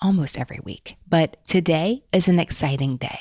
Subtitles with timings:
[0.00, 3.18] almost every week, but today is an exciting day.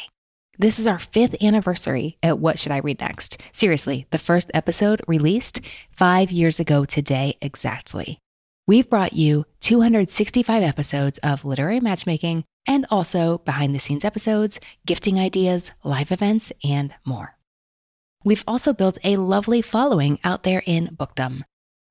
[0.59, 3.41] This is our fifth anniversary at What Should I Read Next?
[3.51, 8.19] Seriously, the first episode released five years ago today exactly.
[8.67, 15.19] We've brought you 265 episodes of literary matchmaking and also behind the scenes episodes, gifting
[15.19, 17.35] ideas, live events, and more.
[18.23, 21.43] We've also built a lovely following out there in Bookdom.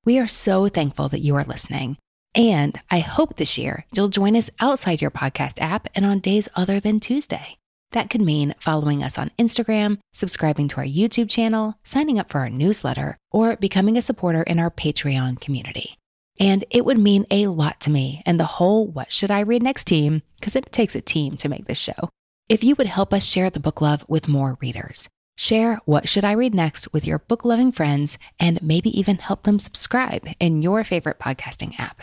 [0.03, 1.97] We are so thankful that you are listening.
[2.35, 6.49] And I hope this year you'll join us outside your podcast app and on days
[6.55, 7.57] other than Tuesday.
[7.91, 12.39] That could mean following us on Instagram, subscribing to our YouTube channel, signing up for
[12.39, 15.95] our newsletter, or becoming a supporter in our Patreon community.
[16.39, 19.61] And it would mean a lot to me and the whole What Should I Read
[19.61, 22.09] Next team, because it takes a team to make this show.
[22.49, 25.07] If you would help us share the book love with more readers,
[25.37, 29.43] share What Should I Read Next with your book loving friends, and maybe even help
[29.43, 32.01] them subscribe in your favorite podcasting app.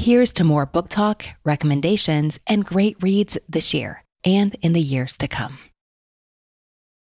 [0.00, 5.16] Here's to more book talk, recommendations, and great reads this year and in the years
[5.18, 5.58] to come.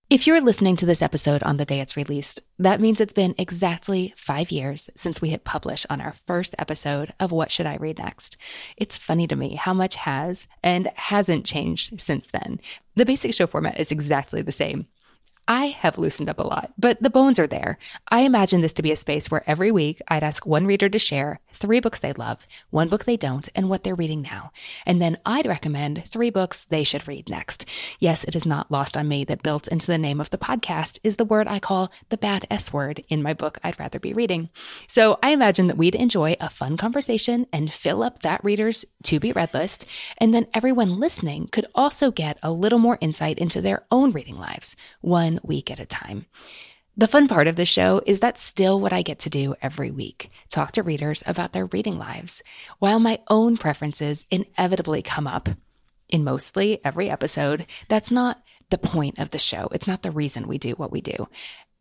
[0.09, 3.35] If you're listening to this episode on the day it's released, that means it's been
[3.37, 7.77] exactly five years since we hit publish on our first episode of What Should I
[7.77, 8.35] Read Next?
[8.75, 12.59] It's funny to me how much has and hasn't changed since then.
[12.95, 14.87] The basic show format is exactly the same.
[15.47, 17.77] I have loosened up a lot, but the bones are there.
[18.09, 20.99] I imagine this to be a space where every week I'd ask one reader to
[20.99, 24.51] share three books they love, one book they don't, and what they're reading now.
[24.85, 27.65] And then I'd recommend three books they should read next.
[27.99, 30.99] Yes, it is not lost on me that built into the name of the podcast
[31.03, 34.13] is the word I call the bad S word in my book I'd rather be
[34.13, 34.49] reading.
[34.87, 39.19] So I imagine that we'd enjoy a fun conversation and fill up that reader's to
[39.19, 39.85] be read list.
[40.17, 44.37] And then everyone listening could also get a little more insight into their own reading
[44.37, 44.75] lives.
[45.01, 46.25] One one week at a time.
[46.95, 49.89] The fun part of the show is that's still what I get to do every
[49.89, 52.43] week talk to readers about their reading lives,
[52.77, 55.49] while my own preferences inevitably come up
[56.09, 57.65] in mostly every episode.
[57.89, 61.01] That's not the point of the show, it's not the reason we do what we
[61.01, 61.27] do.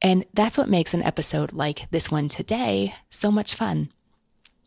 [0.00, 3.91] And that's what makes an episode like this one today so much fun.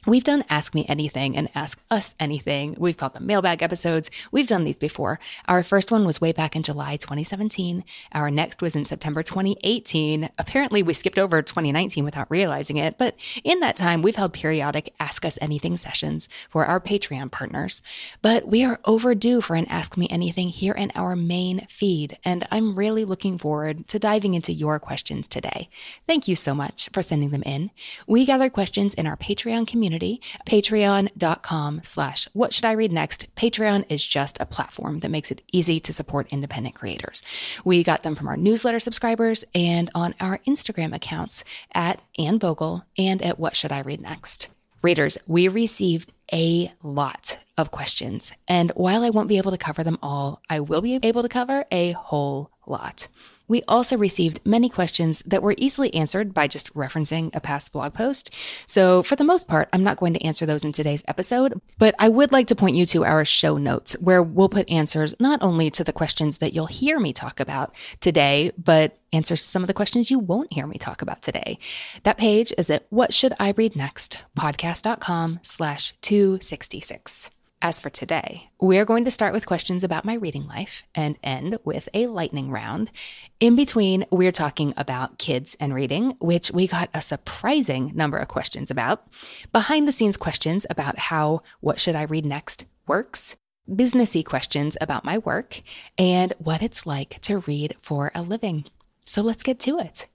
[0.08, 2.76] We've done Ask Me Anything and Ask Us Anything.
[2.78, 4.12] We've called them mailbag episodes.
[4.32, 5.20] We've done these before.
[5.48, 7.84] Our first one was way back in July 2017.
[8.12, 10.30] Our next was in September 2018.
[10.38, 13.00] Apparently, we skipped over 2019 without realizing it.
[13.00, 17.82] But in that time, we've held periodic Ask Us Anything sessions for our Patreon partners.
[18.22, 22.20] But we are overdue for an Ask Me Anything here in our main feed.
[22.24, 25.68] And I'm really looking forward to diving into your questions today.
[26.08, 27.72] Thank you so much for sending them in.
[28.06, 33.34] We gather questions in our Patreon community community, patreon.com slash what should I read next.
[33.36, 37.24] Patreon is just a platform that makes it easy to support independent creators.
[37.64, 42.86] We got them from our newsletter subscribers and on our Instagram accounts at Anne Bogel
[42.98, 44.50] and at What Should I Read Next.
[44.82, 48.34] Readers, we received a lot of questions.
[48.48, 51.30] And while I won't be able to cover them all, I will be able to
[51.30, 53.08] cover a whole lot.
[53.48, 57.94] We also received many questions that were easily answered by just referencing a past blog
[57.94, 58.34] post.
[58.66, 61.96] So, for the most part, I'm not going to answer those in today's episode, but
[62.00, 65.42] I would like to point you to our show notes where we'll put answers not
[65.42, 69.68] only to the questions that you'll hear me talk about today, but answers some of
[69.68, 71.58] the questions you won't hear me talk about today.
[72.04, 77.30] That page is at what should I read next podcast.com slash 266.
[77.66, 81.18] As for today, we are going to start with questions about my reading life and
[81.24, 82.92] end with a lightning round.
[83.40, 88.28] In between, we're talking about kids and reading, which we got a surprising number of
[88.28, 89.08] questions about.
[89.52, 93.36] Behind the scenes questions about how What Should I Read Next works,
[93.68, 95.64] businessy questions about my work,
[95.98, 98.66] and what it's like to read for a living.
[99.06, 100.06] So let's get to it.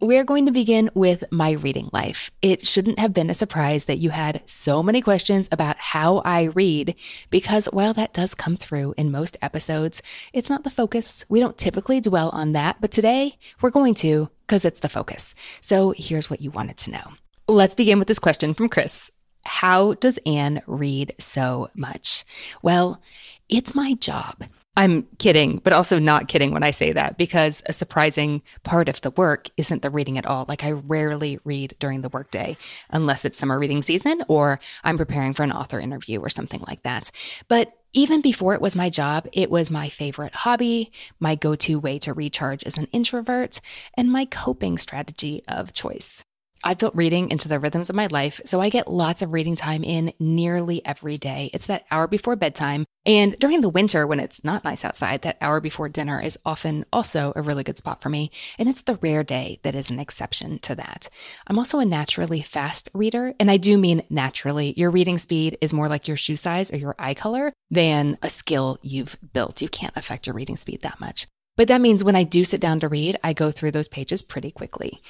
[0.00, 2.32] We're going to begin with my reading life.
[2.42, 6.44] It shouldn't have been a surprise that you had so many questions about how I
[6.44, 6.96] read,
[7.30, 10.02] because while that does come through in most episodes,
[10.32, 11.24] it's not the focus.
[11.28, 15.32] We don't typically dwell on that, but today we're going to because it's the focus.
[15.60, 17.12] So here's what you wanted to know.
[17.46, 19.12] Let's begin with this question from Chris.
[19.44, 22.24] How does Anne read so much?
[22.62, 23.00] Well,
[23.48, 24.42] it's my job.
[24.76, 29.00] I'm kidding, but also not kidding when I say that because a surprising part of
[29.02, 30.46] the work isn't the reading at all.
[30.48, 32.56] Like I rarely read during the workday
[32.90, 36.82] unless it's summer reading season or I'm preparing for an author interview or something like
[36.82, 37.12] that.
[37.48, 41.78] But Even before it was my job, it was my favorite hobby, my go to
[41.78, 43.60] way to recharge as an introvert,
[43.96, 46.24] and my coping strategy of choice.
[46.66, 49.54] I've built reading into the rhythms of my life, so I get lots of reading
[49.54, 51.50] time in nearly every day.
[51.52, 52.86] It's that hour before bedtime.
[53.04, 56.86] And during the winter, when it's not nice outside, that hour before dinner is often
[56.90, 58.30] also a really good spot for me.
[58.58, 61.10] And it's the rare day that is an exception to that.
[61.46, 64.72] I'm also a naturally fast reader, and I do mean naturally.
[64.78, 68.30] Your reading speed is more like your shoe size or your eye color than a
[68.30, 69.60] skill you've built.
[69.60, 71.26] You can't affect your reading speed that much.
[71.56, 74.22] But that means when I do sit down to read, I go through those pages
[74.22, 75.02] pretty quickly.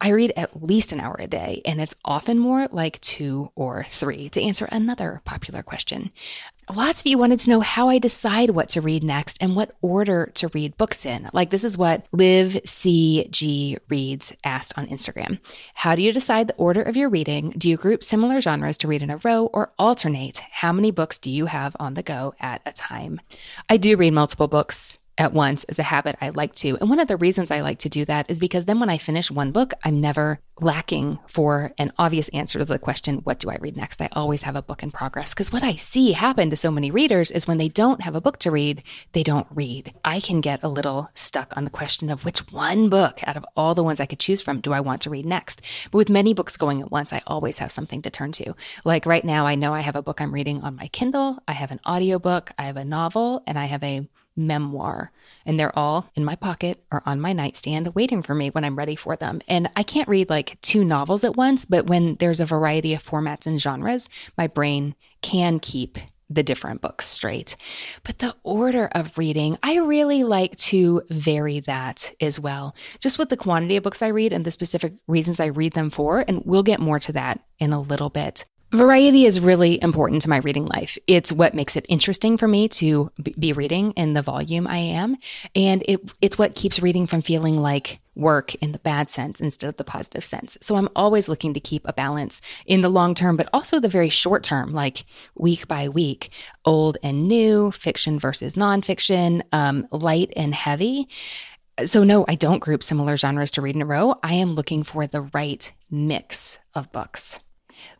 [0.00, 3.82] I read at least an hour a day, and it's often more like two or
[3.82, 6.12] three to answer another popular question.
[6.72, 9.74] Lots of you wanted to know how I decide what to read next and what
[9.80, 11.28] order to read books in.
[11.32, 15.40] Like, this is what Liv CG Reads asked on Instagram.
[15.74, 17.50] How do you decide the order of your reading?
[17.56, 20.42] Do you group similar genres to read in a row or alternate?
[20.50, 23.20] How many books do you have on the go at a time?
[23.68, 26.78] I do read multiple books at once is a habit I like to.
[26.80, 28.98] And one of the reasons I like to do that is because then when I
[28.98, 33.50] finish one book, I'm never lacking for an obvious answer to the question, what do
[33.50, 34.00] I read next?
[34.00, 35.34] I always have a book in progress.
[35.34, 38.20] Because what I see happen to so many readers is when they don't have a
[38.20, 38.82] book to read,
[39.12, 39.92] they don't read.
[40.04, 43.44] I can get a little stuck on the question of which one book out of
[43.56, 45.62] all the ones I could choose from do I want to read next?
[45.90, 48.54] But with many books going at once, I always have something to turn to.
[48.84, 51.52] Like right now, I know I have a book I'm reading on my Kindle, I
[51.52, 55.10] have an audiobook, I have a novel, and I have a memoir.
[55.44, 58.76] And they're all in my pocket or on my nightstand waiting for me when I'm
[58.76, 59.40] ready for them.
[59.48, 63.04] And I can't read like two novels at once, but when there's a variety of
[63.04, 65.98] formats and genres, my brain can keep
[66.30, 67.56] the different books straight.
[68.04, 73.30] But the order of reading, I really like to vary that as well, just with
[73.30, 76.24] the quantity of books I read and the specific reasons I read them for.
[76.28, 78.44] And we'll get more to that in a little bit.
[78.72, 80.98] Variety is really important to my reading life.
[81.06, 85.16] It's what makes it interesting for me to be reading in the volume I am.
[85.56, 89.68] And it, it's what keeps reading from feeling like work in the bad sense instead
[89.68, 90.58] of the positive sense.
[90.60, 93.88] So I'm always looking to keep a balance in the long term, but also the
[93.88, 96.30] very short term, like week by week,
[96.66, 101.08] old and new, fiction versus nonfiction, um, light and heavy.
[101.86, 104.16] So, no, I don't group similar genres to read in a row.
[104.22, 107.40] I am looking for the right mix of books.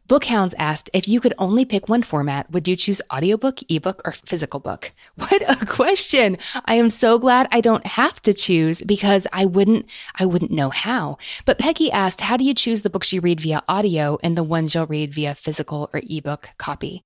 [0.09, 4.13] Bookhounds asked if you could only pick one format, would you choose audiobook, ebook, or
[4.13, 4.91] physical book?
[5.17, 6.39] What a question.
[6.65, 9.85] I am so glad I don't have to choose because I wouldn't
[10.19, 11.19] I wouldn't know how.
[11.45, 14.43] But Peggy asked, how do you choose the books you read via audio and the
[14.43, 17.03] ones you'll read via physical or ebook copy?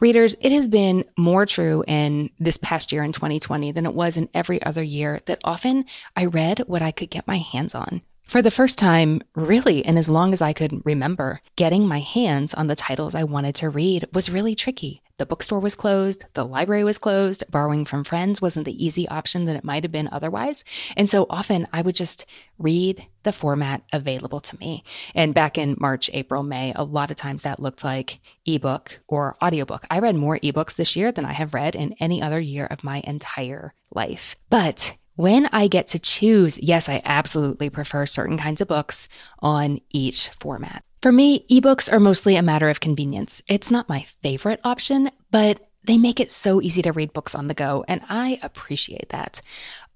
[0.00, 4.16] Readers, it has been more true in this past year in 2020 than it was
[4.16, 5.84] in every other year that often
[6.16, 8.02] I read what I could get my hands on.
[8.24, 12.54] For the first time, really, and as long as I could remember, getting my hands
[12.54, 15.02] on the titles I wanted to read was really tricky.
[15.18, 19.44] The bookstore was closed, the library was closed, borrowing from friends wasn't the easy option
[19.44, 20.64] that it might have been otherwise.
[20.96, 22.26] And so often I would just
[22.58, 24.82] read the format available to me.
[25.14, 29.36] And back in March, April, May, a lot of times that looked like ebook or
[29.42, 29.86] audiobook.
[29.90, 32.82] I read more ebooks this year than I have read in any other year of
[32.82, 34.36] my entire life.
[34.48, 39.08] But when I get to choose, yes, I absolutely prefer certain kinds of books
[39.40, 40.84] on each format.
[41.02, 43.42] For me, ebooks are mostly a matter of convenience.
[43.48, 47.48] It's not my favorite option, but they make it so easy to read books on
[47.48, 49.42] the go, and I appreciate that.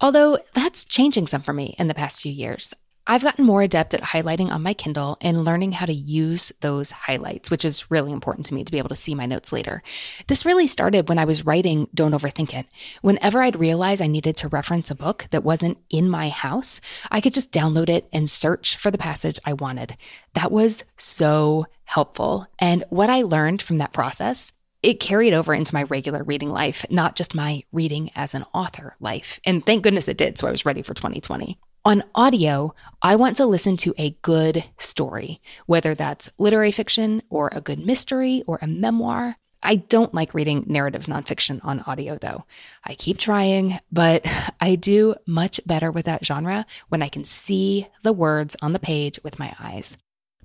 [0.00, 2.74] Although that's changing some for me in the past few years.
[3.08, 6.90] I've gotten more adept at highlighting on my Kindle and learning how to use those
[6.90, 9.82] highlights, which is really important to me to be able to see my notes later.
[10.26, 12.66] This really started when I was writing Don't Overthink It.
[13.02, 17.20] Whenever I'd realize I needed to reference a book that wasn't in my house, I
[17.20, 19.96] could just download it and search for the passage I wanted.
[20.34, 22.46] That was so helpful.
[22.58, 26.86] And what I learned from that process it carried over into my regular reading life,
[26.90, 29.40] not just my reading as an author life.
[29.44, 30.38] And thank goodness it did.
[30.38, 31.58] So I was ready for 2020.
[31.86, 37.48] On audio, I want to listen to a good story, whether that's literary fiction or
[37.52, 39.36] a good mystery or a memoir.
[39.62, 42.44] I don't like reading narrative nonfiction on audio, though.
[42.82, 44.26] I keep trying, but
[44.60, 48.80] I do much better with that genre when I can see the words on the
[48.80, 49.96] page with my eyes.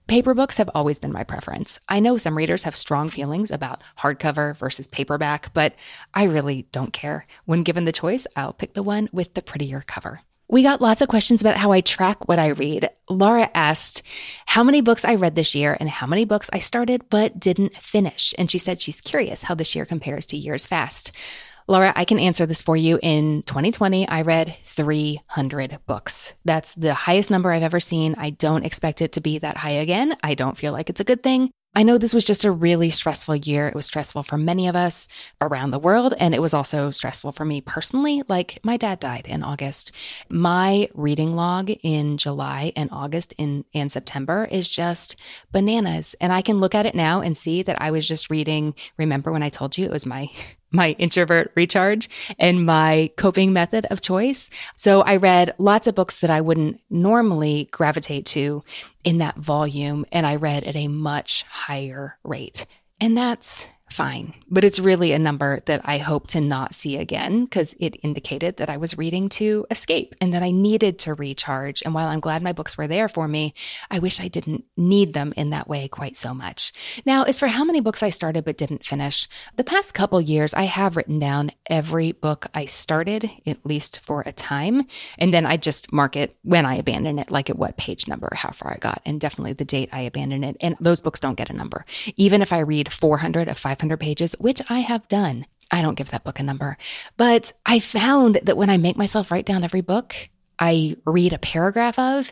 [0.06, 1.80] Paper books have always been my preference.
[1.90, 5.74] I know some readers have strong feelings about hardcover versus paperback, but
[6.14, 7.26] I really don't care.
[7.46, 10.22] When given the choice, I'll pick the one with the prettier cover.
[10.52, 12.90] We got lots of questions about how I track what I read.
[13.10, 14.02] Laura asked
[14.46, 17.74] how many books I read this year and how many books I started but didn't
[17.78, 18.34] finish.
[18.38, 21.14] And she said she's curious how this year compares to years past.
[21.70, 23.00] Laura, I can answer this for you.
[23.02, 26.34] In 2020, I read 300 books.
[26.44, 28.16] That's the highest number I've ever seen.
[28.18, 30.18] I don't expect it to be that high again.
[30.22, 32.90] I don't feel like it's a good thing, I know this was just a really
[32.90, 33.68] stressful year.
[33.70, 35.08] It was stressful for many of us
[35.40, 38.24] around the world, and it was also stressful for me personally.
[38.28, 39.94] Like, my dad died in August.
[40.28, 45.16] My reading log in July and August in, and September is just
[45.54, 46.14] bananas.
[46.20, 48.76] And I can look at it now and see that I was just reading.
[48.98, 50.30] Remember when I told you it was my
[50.72, 52.10] my introvert recharge
[52.40, 54.50] and my coping method of choice.
[54.76, 58.64] So I read lots of books that I wouldn't normally gravitate to
[59.04, 62.66] in that volume, and I read at a much higher rate.
[63.00, 64.34] And that's fine.
[64.50, 68.58] But it's really a number that I hope to not see again because it indicated
[68.58, 71.84] that I was reading to escape and that I needed to recharge.
[71.84, 73.54] And while I'm glad my books were there for me,
[73.90, 76.74] I wish I didn't need them in that way quite so much.
[77.06, 80.54] Now, as for how many books I started but didn't finish, the past couple years,
[80.54, 84.88] I have written down every book I started, at least for a time.
[85.18, 88.30] And then I just mark it when I abandon it, like at what page number,
[88.34, 90.58] how far I got, and definitely the date I abandoned it.
[90.62, 91.86] And those books don't get a number.
[92.16, 95.48] Even if I read 400 of 500 500 pages, which I have done.
[95.72, 96.78] I don't give that book a number,
[97.18, 101.40] but I found that when I make myself write down every book I read a
[101.40, 102.32] paragraph of,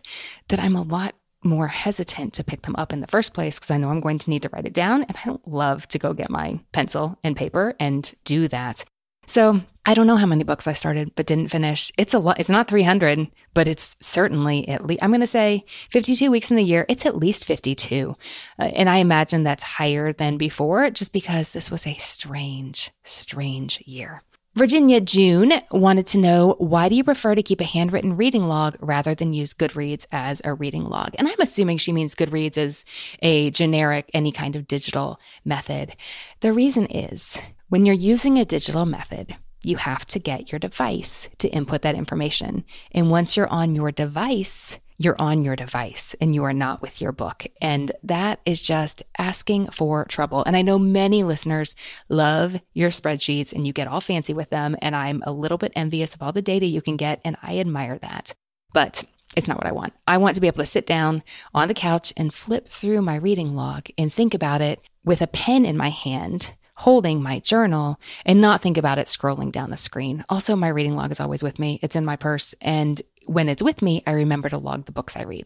[0.49, 3.71] that I'm a lot more hesitant to pick them up in the first place because
[3.71, 5.01] I know I'm going to need to write it down.
[5.01, 8.85] And I don't love to go get my pencil and paper and do that.
[9.25, 11.91] So I don't know how many books I started but didn't finish.
[11.97, 12.39] It's a lot.
[12.39, 16.59] It's not 300, but it's certainly at least, I'm going to say 52 weeks in
[16.59, 16.85] a year.
[16.87, 18.15] It's at least 52.
[18.59, 23.81] Uh, and I imagine that's higher than before just because this was a strange, strange
[23.87, 24.21] year.
[24.53, 28.77] Virginia June wanted to know why do you prefer to keep a handwritten reading log
[28.81, 31.15] rather than use Goodreads as a reading log?
[31.17, 32.85] And I'm assuming she means Goodreads as
[33.23, 35.95] a generic, any kind of digital method.
[36.41, 41.29] The reason is when you're using a digital method, you have to get your device
[41.39, 42.63] to input that information.
[42.91, 47.01] And once you're on your device, you're on your device and you are not with
[47.01, 47.45] your book.
[47.61, 50.43] And that is just asking for trouble.
[50.45, 51.75] And I know many listeners
[52.09, 54.75] love your spreadsheets and you get all fancy with them.
[54.81, 57.21] And I'm a little bit envious of all the data you can get.
[57.23, 58.33] And I admire that.
[58.73, 59.03] But
[59.37, 59.93] it's not what I want.
[60.07, 61.23] I want to be able to sit down
[61.53, 65.27] on the couch and flip through my reading log and think about it with a
[65.27, 69.75] pen in my hand holding my journal and not think about it scrolling down the
[69.75, 70.23] screen.
[70.29, 71.77] Also, my reading log is always with me.
[71.83, 72.55] It's in my purse.
[72.61, 75.45] And when it's with me, I remember to log the books I read.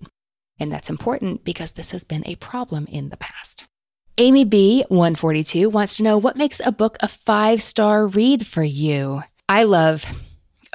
[0.60, 3.66] And that's important because this has been a problem in the past.
[4.20, 8.64] Amy B, 142, wants to know what makes a book a five star read for
[8.64, 9.24] you?
[9.50, 10.06] I love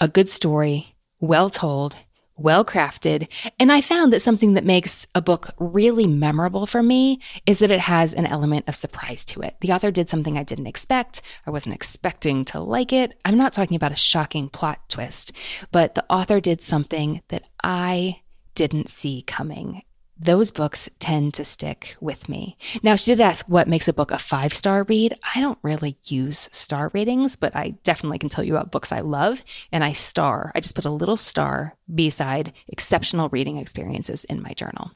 [0.00, 1.94] a good story, well told,
[2.38, 3.28] well crafted.
[3.58, 7.70] And I found that something that makes a book really memorable for me is that
[7.70, 9.56] it has an element of surprise to it.
[9.60, 11.22] The author did something I didn't expect.
[11.46, 13.18] I wasn't expecting to like it.
[13.24, 15.32] I'm not talking about a shocking plot twist,
[15.72, 18.20] but the author did something that I
[18.54, 19.82] didn't see coming
[20.18, 22.56] those books tend to stick with me.
[22.82, 25.18] Now, she did ask what makes a book a five star read.
[25.34, 29.00] I don't really use star ratings, but I definitely can tell you about books I
[29.00, 29.42] love.
[29.70, 34.52] And I star, I just put a little star beside exceptional reading experiences in my
[34.52, 34.90] journal.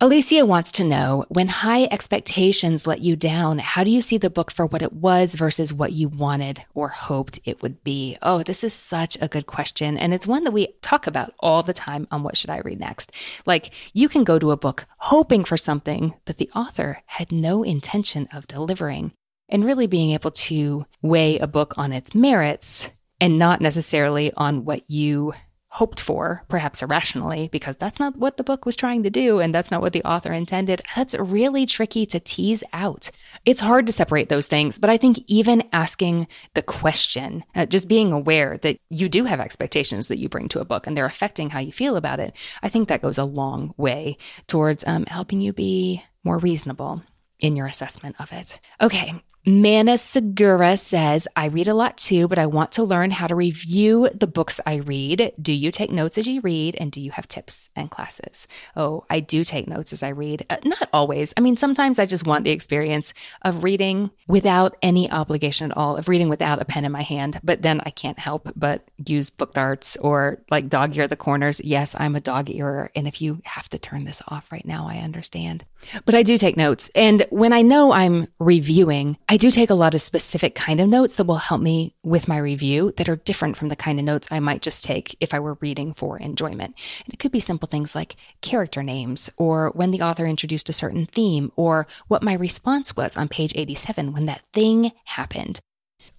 [0.00, 4.30] Alicia wants to know when high expectations let you down, how do you see the
[4.30, 8.16] book for what it was versus what you wanted or hoped it would be?
[8.22, 9.98] Oh, this is such a good question.
[9.98, 12.78] And it's one that we talk about all the time on What Should I Read
[12.78, 13.10] Next?
[13.44, 17.64] Like, you can go to a book hoping for something that the author had no
[17.64, 19.10] intention of delivering,
[19.48, 24.64] and really being able to weigh a book on its merits and not necessarily on
[24.64, 25.32] what you
[25.70, 29.54] hoped for, perhaps irrationally, because that's not what the book was trying to do and
[29.54, 30.82] that's not what the author intended.
[30.96, 33.10] That's really tricky to tease out.
[33.44, 37.86] It's hard to separate those things, but I think even asking the question, uh, just
[37.86, 41.04] being aware that you do have expectations that you bring to a book and they're
[41.04, 45.04] affecting how you feel about it, I think that goes a long way towards um,
[45.06, 47.02] helping you be more reasonable
[47.40, 48.58] in your assessment of it.
[48.80, 49.14] Okay,
[49.48, 53.34] Mana Segura says, I read a lot too, but I want to learn how to
[53.34, 55.32] review the books I read.
[55.40, 56.76] Do you take notes as you read?
[56.78, 58.46] And do you have tips and classes?
[58.76, 60.44] Oh, I do take notes as I read.
[60.50, 61.32] Uh, not always.
[61.34, 65.96] I mean, sometimes I just want the experience of reading without any obligation at all,
[65.96, 67.40] of reading without a pen in my hand.
[67.42, 71.58] But then I can't help but use book darts or like dog ear the corners.
[71.64, 72.90] Yes, I'm a dog earer.
[72.94, 75.64] And if you have to turn this off right now, I understand.
[76.04, 76.90] But I do take notes.
[76.94, 80.88] And when I know I'm reviewing, I do take a lot of specific kind of
[80.88, 84.04] notes that will help me with my review that are different from the kind of
[84.04, 86.74] notes I might just take if I were reading for enjoyment.
[87.04, 90.74] And it could be simple things like character names or when the author introduced a
[90.74, 95.60] certain theme or what my response was on page 87 when that thing happened.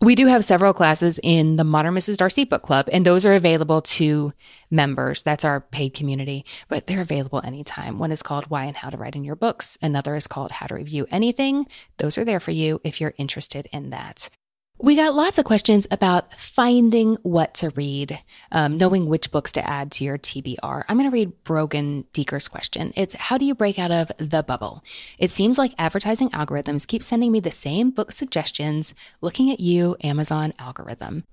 [0.02, 2.16] We do have several classes in the Modern Mrs.
[2.16, 4.32] Darcy Book Club, and those are available to
[4.72, 5.24] members.
[5.24, 8.00] That's our paid community, but they're available anytime.
[8.00, 10.68] One is called Why and How to Write in Your Books, another is called How
[10.68, 11.68] to Review Anything.
[11.98, 14.30] Those are there for you if you're interested in that.
[14.82, 18.18] We got lots of questions about finding what to read,
[18.54, 20.86] um, knowing which books to add to your TBR.
[20.88, 22.94] I'm going to read Brogan Deeker's question.
[22.96, 24.82] It's how do you break out of the bubble?
[25.18, 28.94] It seems like advertising algorithms keep sending me the same book suggestions.
[29.20, 31.26] Looking at you, Amazon algorithm.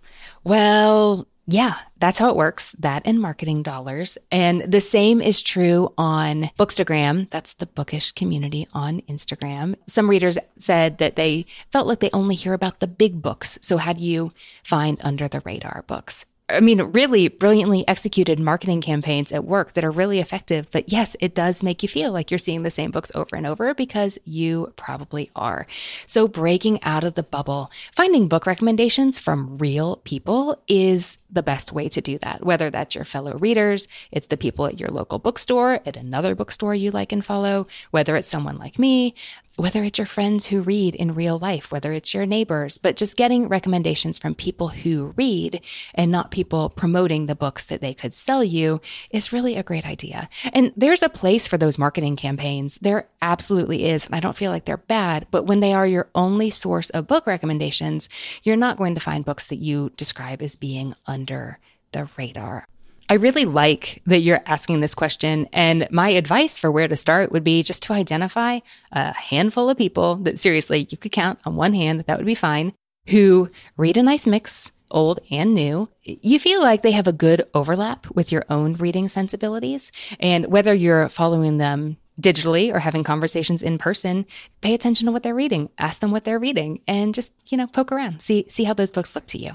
[0.42, 2.72] Well, yeah, that's how it works.
[2.78, 4.18] That and marketing dollars.
[4.32, 7.30] And the same is true on Bookstagram.
[7.30, 9.76] That's the bookish community on Instagram.
[9.86, 13.58] Some readers said that they felt like they only hear about the big books.
[13.62, 14.32] So how do you
[14.64, 16.26] find under the radar books?
[16.48, 20.68] I mean, really brilliantly executed marketing campaigns at work that are really effective.
[20.70, 23.46] But yes, it does make you feel like you're seeing the same books over and
[23.46, 25.66] over because you probably are.
[26.06, 31.72] So breaking out of the bubble, finding book recommendations from real people is the best
[31.72, 32.44] way to do that.
[32.44, 36.76] Whether that's your fellow readers, it's the people at your local bookstore, at another bookstore
[36.76, 39.16] you like and follow, whether it's someone like me,
[39.56, 43.16] whether it's your friends who read in real life, whether it's your neighbors, but just
[43.16, 45.60] getting recommendations from people who read
[45.94, 49.86] and not people promoting the books that they could sell you is really a great
[49.86, 50.28] idea.
[50.52, 52.78] And there's a place for those marketing campaigns.
[52.82, 54.06] There absolutely is.
[54.06, 57.06] And I don't feel like they're bad, but when they are your only source of
[57.06, 58.08] book recommendations,
[58.42, 61.58] you're not going to find books that you describe as being under
[61.92, 62.66] the radar.
[63.08, 65.48] I really like that you're asking this question.
[65.52, 68.60] And my advice for where to start would be just to identify
[68.92, 72.34] a handful of people that seriously you could count on one hand, that would be
[72.34, 72.72] fine,
[73.08, 75.88] who read a nice mix, old and new.
[76.02, 79.92] You feel like they have a good overlap with your own reading sensibilities.
[80.18, 84.26] And whether you're following them digitally or having conversations in person,
[84.60, 87.66] pay attention to what they're reading, ask them what they're reading, and just, you know,
[87.66, 89.52] poke around, see, see how those books look to you.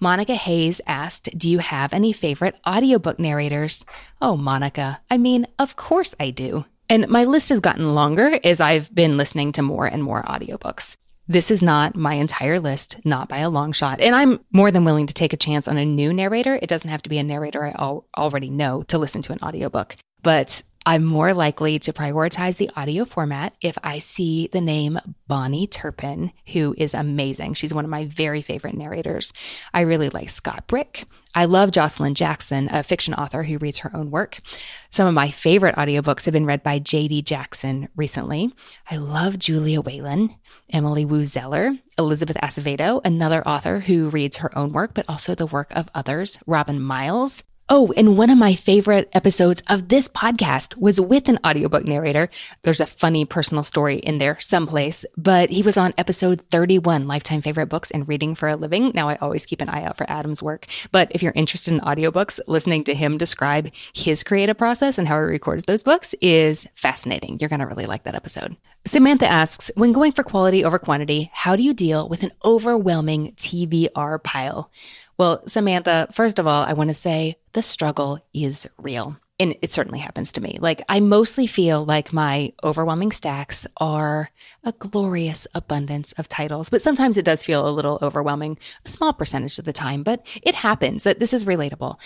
[0.00, 3.84] Monica Hayes asked, Do you have any favorite audiobook narrators?
[4.20, 6.64] Oh, Monica, I mean, of course I do.
[6.90, 10.96] And my list has gotten longer as I've been listening to more and more audiobooks.
[11.30, 14.00] This is not my entire list, not by a long shot.
[14.00, 16.58] And I'm more than willing to take a chance on a new narrator.
[16.62, 19.38] It doesn't have to be a narrator I al- already know to listen to an
[19.42, 19.96] audiobook.
[20.22, 24.98] But I'm more likely to prioritize the audio format if I see the name
[25.28, 27.52] Bahni Turpin, who is amazing.
[27.52, 29.34] She's one of my very favorite narrators.
[29.74, 31.04] I really like Scott Brick.
[31.34, 34.40] I love Jocelyn Jackson, a fiction author who reads her own work.
[34.88, 37.20] Some of my favorite audiobooks have been read by J.D.
[37.20, 38.50] Jackson recently.
[38.90, 40.36] I love Julia Whelan,
[40.72, 45.44] Emily Woo Zeller, Elizabeth Acevedo, another author who reads her own work, but also the
[45.44, 50.74] work of others, Robin Miles, Oh, and one of my favorite episodes of this podcast
[50.78, 52.30] was with an audiobook narrator.
[52.62, 57.42] There's a funny personal story in there someplace, but he was on episode 31, Lifetime
[57.42, 58.92] Favorite Books and Reading for a Living.
[58.94, 61.80] Now I always keep an eye out for Adam's work, but if you're interested in
[61.80, 66.66] audiobooks, listening to him describe his creative process and how he records those books is
[66.74, 67.36] fascinating.
[67.38, 68.56] You're going to really like that episode.
[68.86, 73.32] Samantha asks, when going for quality over quantity, how do you deal with an overwhelming
[73.32, 74.70] TBR pile?
[75.18, 79.16] Well, Samantha, first of all, I want to say the struggle is real.
[79.40, 80.58] And it certainly happens to me.
[80.60, 84.30] Like, I mostly feel like my overwhelming stacks are
[84.64, 89.12] a glorious abundance of titles, but sometimes it does feel a little overwhelming, a small
[89.12, 92.00] percentage of the time, but it happens that this is relatable.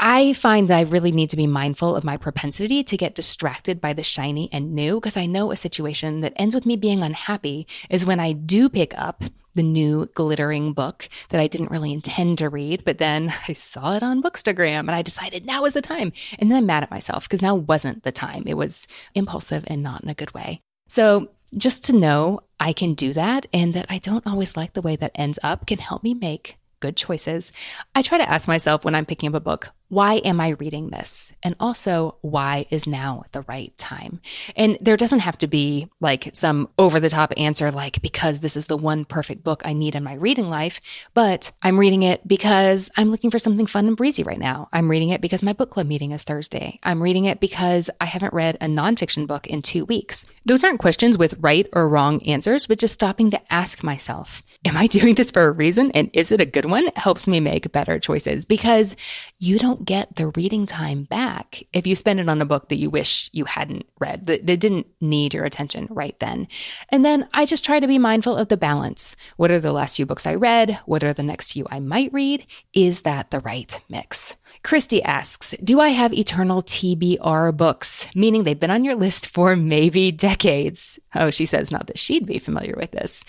[0.00, 3.80] I find that I really need to be mindful of my propensity to get distracted
[3.80, 7.02] by the shiny and new because I know a situation that ends with me being
[7.02, 9.22] unhappy is when I do pick up
[9.54, 13.94] the new glittering book that I didn't really intend to read, but then I saw
[13.96, 16.12] it on Bookstagram and I decided now is the time.
[16.38, 18.44] And then I'm mad at myself because now wasn't the time.
[18.46, 20.60] It was impulsive and not in a good way.
[20.88, 24.82] So just to know I can do that and that I don't always like the
[24.82, 27.52] way that ends up can help me make good choices.
[27.94, 30.88] I try to ask myself when I'm picking up a book, why am I reading
[30.88, 31.34] this?
[31.42, 34.22] And also, why is now the right time?
[34.56, 38.56] And there doesn't have to be like some over the top answer, like because this
[38.56, 40.80] is the one perfect book I need in my reading life,
[41.12, 44.70] but I'm reading it because I'm looking for something fun and breezy right now.
[44.72, 46.80] I'm reading it because my book club meeting is Thursday.
[46.82, 50.24] I'm reading it because I haven't read a nonfiction book in two weeks.
[50.46, 54.76] Those aren't questions with right or wrong answers, but just stopping to ask myself, am
[54.76, 55.90] I doing this for a reason?
[55.92, 56.86] And is it a good one?
[56.86, 58.96] It helps me make better choices because
[59.38, 62.78] you don't get the reading time back if you spend it on a book that
[62.78, 66.48] you wish you hadn't read, that, that didn't need your attention right then.
[66.90, 69.16] And then I just try to be mindful of the balance.
[69.36, 70.78] What are the last few books I read?
[70.86, 72.46] What are the next few I might read?
[72.72, 74.36] Is that the right mix?
[74.64, 78.06] Christy asks, Do I have eternal TBR books?
[78.14, 81.00] Meaning they've been on your list for maybe decades.
[81.14, 83.24] Oh, she says not that she'd be familiar with this.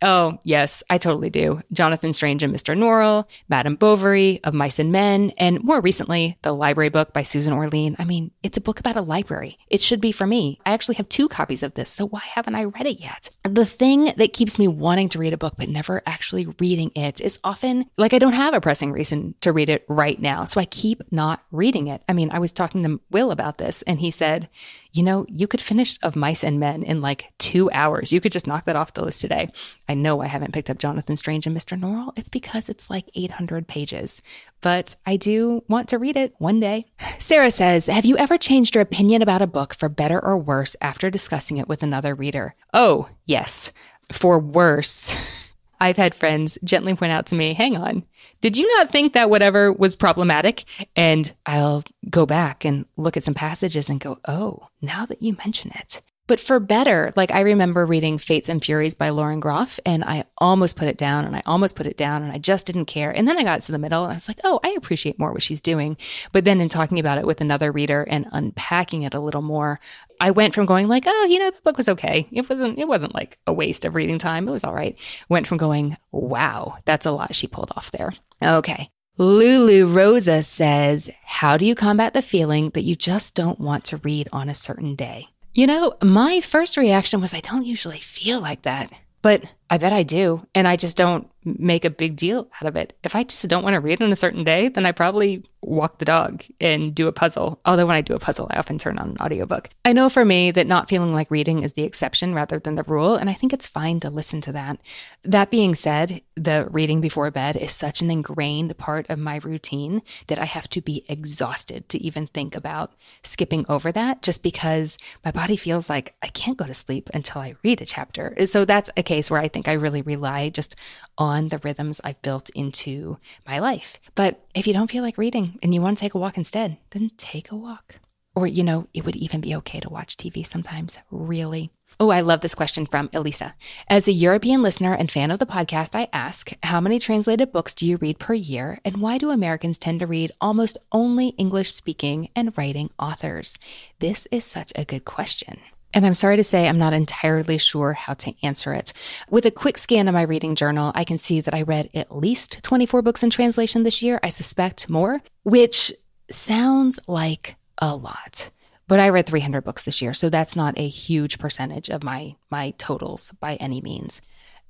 [0.00, 1.60] Oh, yes, I totally do.
[1.72, 2.76] Jonathan Strange and Mr.
[2.76, 7.52] Norrell, Madame Bovary, Of Mice and Men, and more recently, the library book by Susan
[7.52, 7.96] Orlean.
[7.98, 9.58] I mean, it's a book about a library.
[9.68, 10.60] It should be for me.
[10.64, 13.28] I actually have two copies of this, so why haven't I read it yet?
[13.44, 17.20] The thing that keeps me wanting to read a book but never actually reading it
[17.20, 20.44] is often like I don't have a pressing reason to read it right now.
[20.44, 22.02] So I keep not reading it.
[22.06, 24.50] I mean, I was talking to Will about this and he said,
[24.92, 28.12] you know, you could finish Of Mice and Men in like two hours.
[28.12, 29.50] You could just knock that off the list today.
[29.88, 31.80] I know I haven't picked up Jonathan Strange and Mr.
[31.80, 32.12] Norrell.
[32.18, 34.20] It's because it's like 800 pages,
[34.60, 36.84] but I do want to read it one day.
[37.18, 40.76] Sarah says, Have you ever changed your opinion about a book for better or worse
[40.82, 42.54] after discussing it with another reader?
[42.74, 43.72] Oh, yes.
[44.12, 45.16] For worse.
[45.80, 48.04] I've had friends gently point out to me, hang on,
[48.40, 50.64] did you not think that whatever was problematic?
[50.94, 55.36] And I'll go back and look at some passages and go, oh, now that you
[55.44, 59.78] mention it, but for better, like I remember reading Fates and Furies by Lauren Groff
[59.86, 62.66] and I almost put it down and I almost put it down and I just
[62.66, 63.10] didn't care.
[63.10, 65.32] And then I got to the middle and I was like, oh, I appreciate more
[65.32, 65.96] what she's doing.
[66.32, 69.78] But then in talking about it with another reader and unpacking it a little more,
[70.20, 72.26] I went from going like, oh, you know, the book was okay.
[72.32, 74.48] It wasn't, it wasn't like a waste of reading time.
[74.48, 74.98] It was all right.
[75.28, 78.12] Went from going, wow, that's a lot she pulled off there.
[78.42, 78.90] Okay.
[79.18, 83.96] Lulu Rosa says, How do you combat the feeling that you just don't want to
[83.98, 85.28] read on a certain day?
[85.56, 88.92] You know, my first reaction was I don't usually feel like that,
[89.22, 90.46] but I bet I do.
[90.54, 92.96] And I just don't make a big deal out of it.
[93.04, 95.98] If I just don't want to read on a certain day, then I probably walk
[95.98, 97.60] the dog and do a puzzle.
[97.64, 99.68] Although when I do a puzzle, I often turn on an audiobook.
[99.84, 102.82] I know for me that not feeling like reading is the exception rather than the
[102.84, 104.78] rule, and I think it's fine to listen to that.
[105.22, 110.02] That being said, the reading before bed is such an ingrained part of my routine
[110.26, 114.98] that I have to be exhausted to even think about skipping over that just because
[115.24, 118.46] my body feels like I can't go to sleep until I read a chapter.
[118.46, 120.76] So that's a case where I think I really rely just
[121.16, 123.16] on the rhythms I've built into
[123.46, 123.98] my life.
[124.14, 126.76] But if you don't feel like reading and you want to take a walk instead,
[126.90, 127.94] then take a walk.
[128.34, 131.70] Or, you know, it would even be okay to watch TV sometimes, really.
[131.98, 133.54] Oh, I love this question from Elisa.
[133.88, 137.72] As a European listener and fan of the podcast, I ask, how many translated books
[137.72, 138.78] do you read per year?
[138.84, 143.56] And why do Americans tend to read almost only English speaking and writing authors?
[144.00, 145.60] This is such a good question.
[145.96, 148.92] And I'm sorry to say, I'm not entirely sure how to answer it.
[149.30, 152.14] With a quick scan of my reading journal, I can see that I read at
[152.14, 154.20] least 24 books in translation this year.
[154.22, 155.94] I suspect more, which
[156.30, 158.50] sounds like a lot.
[158.86, 162.36] But I read 300 books this year, so that's not a huge percentage of my
[162.50, 164.20] my totals by any means.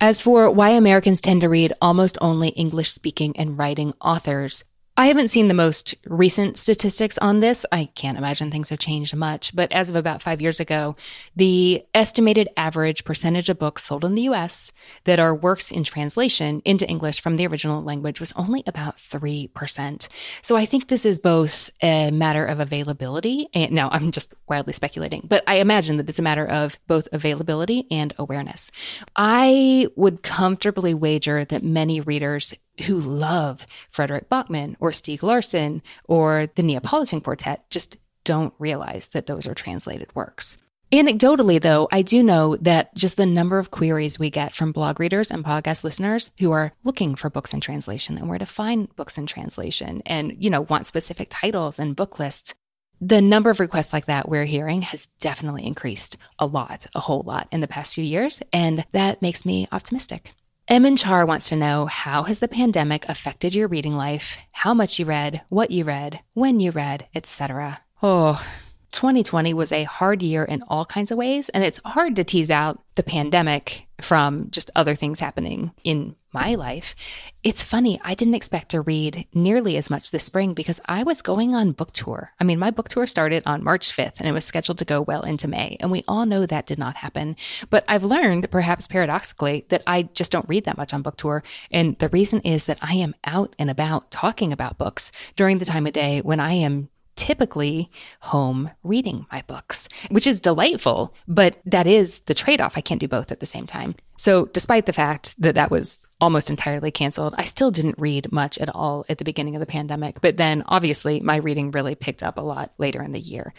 [0.00, 4.62] As for why Americans tend to read almost only English speaking and writing authors,
[4.98, 7.66] I haven't seen the most recent statistics on this.
[7.70, 10.96] I can't imagine things have changed much, but as of about five years ago,
[11.36, 14.72] the estimated average percentage of books sold in the US
[15.04, 20.08] that are works in translation into English from the original language was only about 3%.
[20.40, 24.72] So I think this is both a matter of availability and now I'm just wildly
[24.72, 28.70] speculating, but I imagine that it's a matter of both availability and awareness.
[29.14, 36.48] I would comfortably wager that many readers who love Fredrik Backman or Stieg Larsson or
[36.54, 40.58] the Neapolitan Quartet just don't realize that those are translated works.
[40.92, 45.00] Anecdotally, though, I do know that just the number of queries we get from blog
[45.00, 48.94] readers and podcast listeners who are looking for books in translation and where to find
[48.94, 52.54] books in translation and, you know, want specific titles and book lists.
[53.00, 57.22] The number of requests like that we're hearing has definitely increased a lot, a whole
[57.22, 58.40] lot in the past few years.
[58.52, 60.32] And that makes me optimistic.
[60.68, 64.36] Emin Char wants to know how has the pandemic affected your reading life?
[64.50, 67.82] How much you read, what you read, when you read, etc.
[68.02, 68.44] Oh,
[68.92, 72.50] 2020 was a hard year in all kinds of ways, and it's hard to tease
[72.50, 76.94] out the pandemic from just other things happening in my life.
[77.42, 81.22] It's funny, I didn't expect to read nearly as much this spring because I was
[81.22, 82.32] going on book tour.
[82.38, 85.00] I mean, my book tour started on March 5th and it was scheduled to go
[85.00, 87.36] well into May, and we all know that did not happen.
[87.70, 91.42] But I've learned, perhaps paradoxically, that I just don't read that much on book tour.
[91.70, 95.64] And the reason is that I am out and about talking about books during the
[95.64, 101.58] time of day when I am typically home reading my books, which is delightful, but
[101.64, 102.76] that is the trade off.
[102.76, 103.96] I can't do both at the same time.
[104.18, 108.56] So, despite the fact that that was almost entirely canceled, I still didn't read much
[108.58, 110.20] at all at the beginning of the pandemic.
[110.22, 113.52] But then, obviously, my reading really picked up a lot later in the year.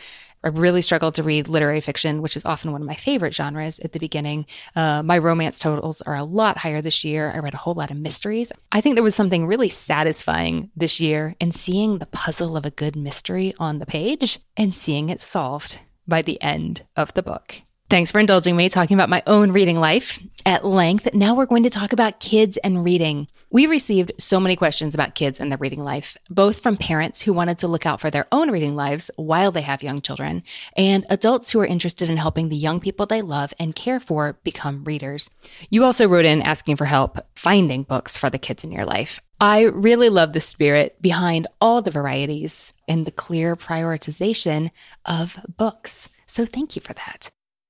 [0.44, 3.80] I really struggled to read literary fiction, which is often one of my favorite genres
[3.80, 4.46] at the beginning.
[4.76, 7.32] Uh, my romance totals are a lot higher this year.
[7.34, 8.52] I read a whole lot of mysteries.
[8.72, 12.72] I think there was something really satisfying this year in seeing the puzzle of a
[12.72, 17.56] good mystery on the page and seeing it solved by the end of the book.
[17.90, 21.14] Thanks for indulging me talking about my own reading life at length.
[21.14, 23.28] Now we're going to talk about kids and reading.
[23.50, 27.32] We received so many questions about kids and their reading life, both from parents who
[27.32, 30.44] wanted to look out for their own reading lives while they have young children,
[30.76, 34.38] and adults who are interested in helping the young people they love and care for
[34.44, 35.30] become readers.
[35.70, 39.22] You also wrote in asking for help finding books for the kids in your life.
[39.40, 44.72] I really love the spirit behind all the varieties and the clear prioritization
[45.06, 46.10] of books.
[46.26, 47.30] So thank you for that.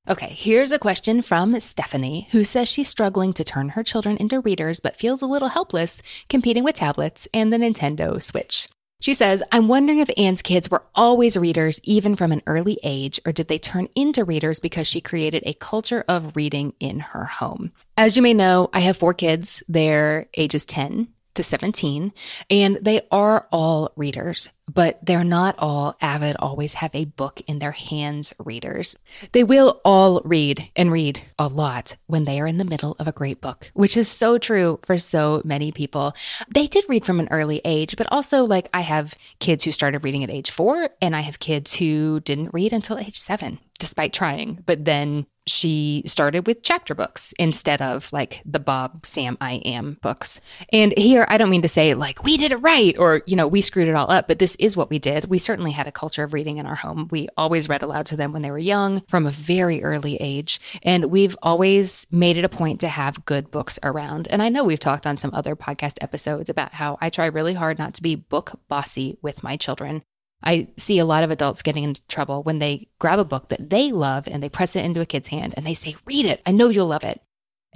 [0.10, 4.40] Okay, here's a question from Stephanie, who says she's struggling to turn her children into
[4.40, 8.70] readers, but feels a little helpless competing with tablets and the Nintendo Switch.
[9.02, 13.20] She says, I'm wondering if Anne's kids were always readers, even from an early age,
[13.26, 17.26] or did they turn into readers because she created a culture of reading in her
[17.26, 17.74] home?
[17.98, 19.62] As you may know, I have four kids.
[19.68, 22.14] They're ages 10, to 17,
[22.50, 27.60] and they are all readers, but they're not all avid, always have a book in
[27.60, 28.98] their hands readers.
[29.32, 33.08] They will all read and read a lot when they are in the middle of
[33.08, 36.14] a great book, which is so true for so many people.
[36.54, 40.04] They did read from an early age, but also like I have kids who started
[40.04, 44.14] reading at age four, and I have kids who didn't read until age seven despite
[44.14, 44.64] trying.
[44.66, 49.98] But then she started with chapter books instead of like the Bob, Sam, I Am
[50.02, 50.42] books.
[50.74, 53.48] And here, I don't mean to say like we did it right or, you know,
[53.48, 55.26] we screwed it all up, but this is what we did.
[55.26, 57.08] We certainly had a culture of reading in our home.
[57.12, 60.60] We always read aloud to them when they were young from a very early age.
[60.84, 64.28] And we've always made it a point to have good books around.
[64.28, 67.54] And I know we've talked on some other podcast episodes about how I try really
[67.54, 70.04] hard not to be book bossy with my children.
[70.44, 73.70] I see a lot of adults getting into trouble when they grab a book that
[73.70, 76.42] they love and they press it into a kid's hand and they say, Read it.
[76.46, 77.20] I know you'll love it.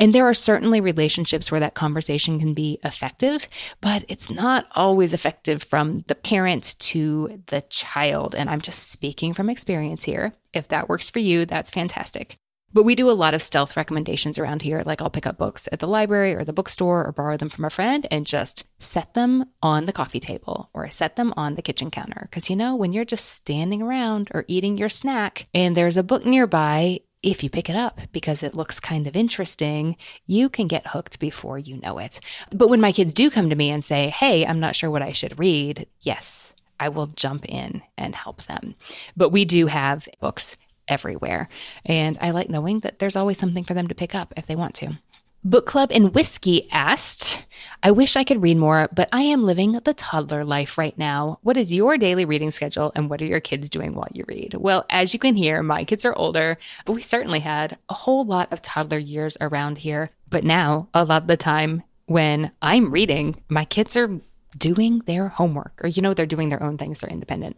[0.02, 3.48] And there are certainly relationships where that conversation can be effective,
[3.82, 8.34] but it's not always effective from the parent to the child.
[8.34, 10.34] And I'm just speaking from experience here.
[10.54, 12.36] If that works for you, that's fantastic.
[12.74, 14.82] But we do a lot of stealth recommendations around here.
[14.84, 17.66] Like I'll pick up books at the library or the bookstore or borrow them from
[17.66, 21.62] a friend and just set them on the coffee table or set them on the
[21.62, 22.28] kitchen counter.
[22.28, 26.04] Because, you know, when you're just standing around or eating your snack and there's a
[26.04, 30.67] book nearby, if you pick it up because it looks kind of interesting, you can
[30.67, 32.19] get hooked before you know it.
[32.51, 35.01] But when my kids do come to me and say, Hey, I'm not sure what
[35.01, 38.75] I should read, yes, I will jump in and help them.
[39.15, 40.57] But we do have books
[40.88, 41.47] everywhere.
[41.86, 44.55] And I like knowing that there's always something for them to pick up if they
[44.55, 44.97] want to.
[45.43, 47.47] Book Club and Whiskey asked,
[47.82, 51.39] I wish I could read more, but I am living the toddler life right now.
[51.41, 54.54] What is your daily reading schedule and what are your kids doing while you read?
[54.54, 58.23] Well, as you can hear, my kids are older, but we certainly had a whole
[58.23, 60.12] lot of toddler years around here.
[60.30, 64.21] But now, a lot of the time when I'm reading, my kids are
[64.58, 67.56] doing their homework or you know they're doing their own things they're independent.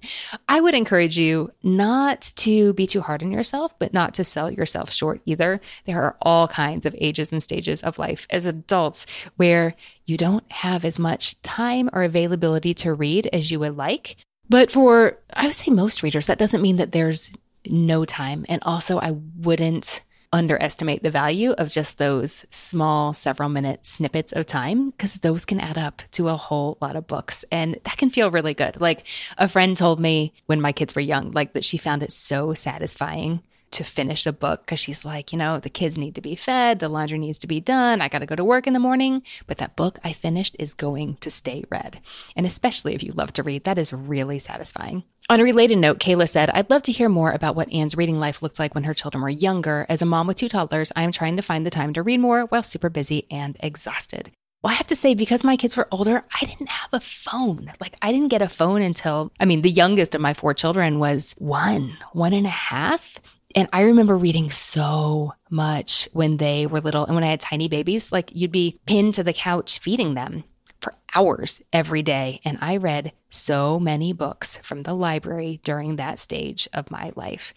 [0.48, 4.52] I would encourage you not to be too hard on yourself but not to sell
[4.52, 5.60] yourself short either.
[5.86, 9.06] There are all kinds of ages and stages of life as adults
[9.38, 9.76] where
[10.06, 14.18] you don't have as much time or availability to read as you would like.
[14.50, 17.34] But for i would say most readers that doesn't mean that there's
[17.66, 18.46] no time.
[18.50, 20.02] And also i wouldn't
[20.34, 25.60] underestimate the value of just those small several minute snippets of time because those can
[25.60, 28.82] add up to a whole lot of books and that can feel really good.
[28.82, 29.06] Like
[29.38, 32.54] a friend told me when my kids were young, like that she found it so
[32.54, 33.42] satisfying
[33.74, 36.80] to finish a book because she's like, you know, the kids need to be fed,
[36.80, 39.24] the laundry needs to be done, I got to go to work in the morning.
[39.48, 42.00] But that book I finished is going to stay read.
[42.36, 45.04] And especially if you love to read, that is really satisfying.
[45.30, 48.20] On a related note, Kayla said, I'd love to hear more about what Anne's reading
[48.20, 49.86] life looked like when her children were younger.
[49.88, 52.20] As a mom with two toddlers, I am trying to find the time to read
[52.20, 54.32] more while super busy and exhausted.
[54.64, 57.74] Well, I have to say, because my kids were older, I didn't have a phone.
[57.82, 61.00] Like, I didn't get a phone until, I mean, the youngest of my four children
[61.00, 63.20] was one, one and a half.
[63.56, 67.68] And I remember reading so much when they were little and when I had tiny
[67.68, 70.44] babies, like you'd be pinned to the couch feeding them
[70.82, 72.42] for hours every day.
[72.44, 77.54] And I read so many books from the library during that stage of my life.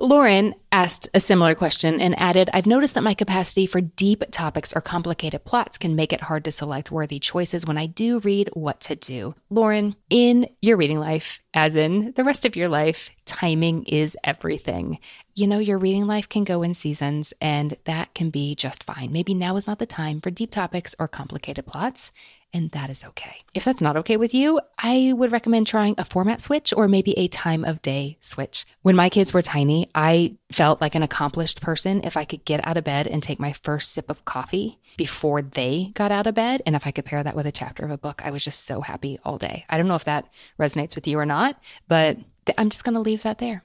[0.00, 4.74] Lauren asked a similar question and added, I've noticed that my capacity for deep topics
[4.74, 8.50] or complicated plots can make it hard to select worthy choices when I do read
[8.52, 9.34] what to do.
[9.48, 14.98] Lauren, in your reading life, as in the rest of your life, timing is everything.
[15.34, 19.12] You know, your reading life can go in seasons, and that can be just fine.
[19.12, 22.12] Maybe now is not the time for deep topics or complicated plots.
[22.56, 23.42] And that is okay.
[23.52, 27.12] If that's not okay with you, I would recommend trying a format switch or maybe
[27.18, 28.64] a time of day switch.
[28.80, 32.66] When my kids were tiny, I felt like an accomplished person if I could get
[32.66, 36.34] out of bed and take my first sip of coffee before they got out of
[36.34, 36.62] bed.
[36.64, 38.64] And if I could pair that with a chapter of a book, I was just
[38.64, 39.66] so happy all day.
[39.68, 40.26] I don't know if that
[40.58, 42.16] resonates with you or not, but
[42.56, 43.62] I'm just going to leave that there.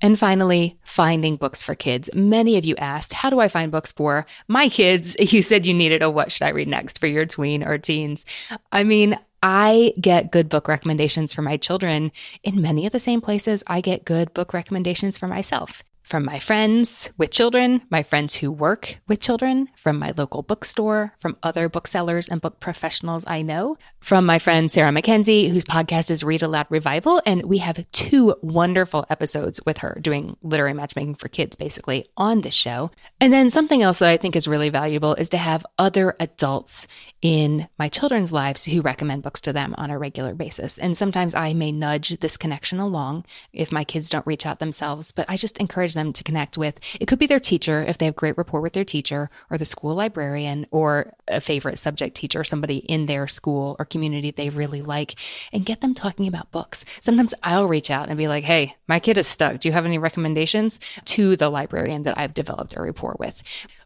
[0.00, 2.10] And finally, finding books for kids.
[2.14, 5.16] Many of you asked, How do I find books for my kids?
[5.36, 8.24] You said you needed a What Should I Read Next for your tween or teens.
[8.72, 12.10] I mean, I get good book recommendations for my children
[12.42, 16.38] in many of the same places I get good book recommendations for myself from my
[16.38, 21.68] friends with children, my friends who work with children, from my local bookstore, from other
[21.68, 23.76] booksellers and book professionals I know,
[24.06, 27.20] from my friend Sarah Mackenzie, whose podcast is Read Aloud Revival.
[27.26, 32.42] And we have two wonderful episodes with her doing literary matchmaking for kids, basically, on
[32.42, 32.92] this show.
[33.20, 36.86] And then something else that I think is really valuable is to have other adults
[37.20, 40.78] in my children's lives who recommend books to them on a regular basis.
[40.78, 45.10] And sometimes I may nudge this connection along if my kids don't reach out themselves,
[45.10, 46.78] but I just encourage them to connect with.
[47.00, 49.66] It could be their teacher if they have great rapport with their teacher, or the
[49.66, 54.82] school librarian, or a favorite subject teacher, somebody in their school or community they really
[54.82, 55.14] like,
[55.52, 56.84] and get them talking about books.
[57.00, 59.60] Sometimes I'll reach out and be like, hey, my kid is stuck.
[59.60, 63.42] Do you have any recommendations to the librarian that I've developed a rapport with?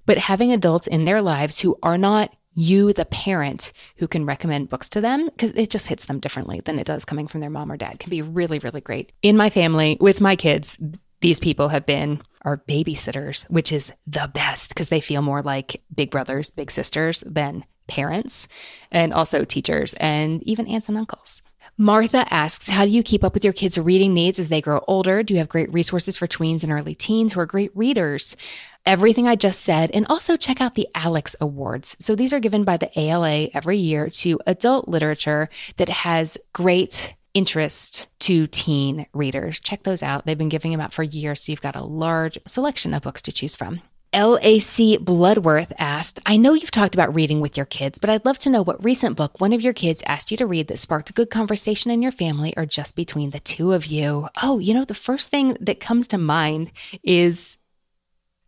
[0.06, 4.68] But having adults in their lives who are not you, the parent who can recommend
[4.68, 7.50] books to them, because it just hits them differently than it does coming from their
[7.50, 9.12] mom or dad, can be really, really great.
[9.22, 10.76] In my family, with my kids,
[11.20, 15.82] these people have been our babysitters, which is the best because they feel more like
[15.94, 18.48] big brothers, big sisters than parents,
[18.90, 21.42] and also teachers and even aunts and uncles.
[21.80, 24.84] Martha asks, How do you keep up with your kids' reading needs as they grow
[24.86, 25.22] older?
[25.22, 28.36] Do you have great resources for tweens and early teens who are great readers?
[28.84, 31.96] Everything I just said, and also check out the Alex Awards.
[31.98, 35.48] So these are given by the ALA every year to adult literature
[35.78, 39.58] that has great interest to teen readers.
[39.58, 40.26] Check those out.
[40.26, 43.22] They've been giving them out for years, so you've got a large selection of books
[43.22, 43.80] to choose from.
[44.12, 48.40] LAC Bloodworth asked, I know you've talked about reading with your kids, but I'd love
[48.40, 51.10] to know what recent book one of your kids asked you to read that sparked
[51.10, 54.28] a good conversation in your family or just between the two of you.
[54.42, 56.72] Oh, you know, the first thing that comes to mind
[57.04, 57.56] is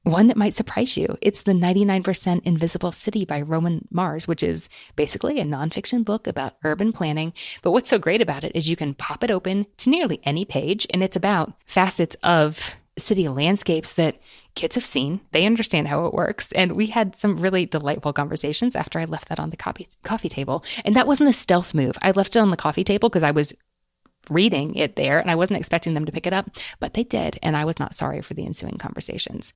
[0.03, 1.17] one that might surprise you.
[1.21, 6.57] It's The 99% Invisible City by Roman Mars, which is basically a nonfiction book about
[6.65, 7.33] urban planning.
[7.63, 10.45] But what's so great about it is you can pop it open to nearly any
[10.45, 14.17] page, and it's about facets of city landscapes that
[14.55, 15.21] kids have seen.
[15.33, 16.53] They understand how it works.
[16.53, 20.29] And we had some really delightful conversations after I left that on the coffee, coffee
[20.29, 20.65] table.
[20.85, 21.97] And that wasn't a stealth move.
[22.03, 23.55] I left it on the coffee table because I was
[24.31, 27.39] reading it there and I wasn't expecting them to pick it up, but they did.
[27.43, 29.53] And I was not sorry for the ensuing conversations.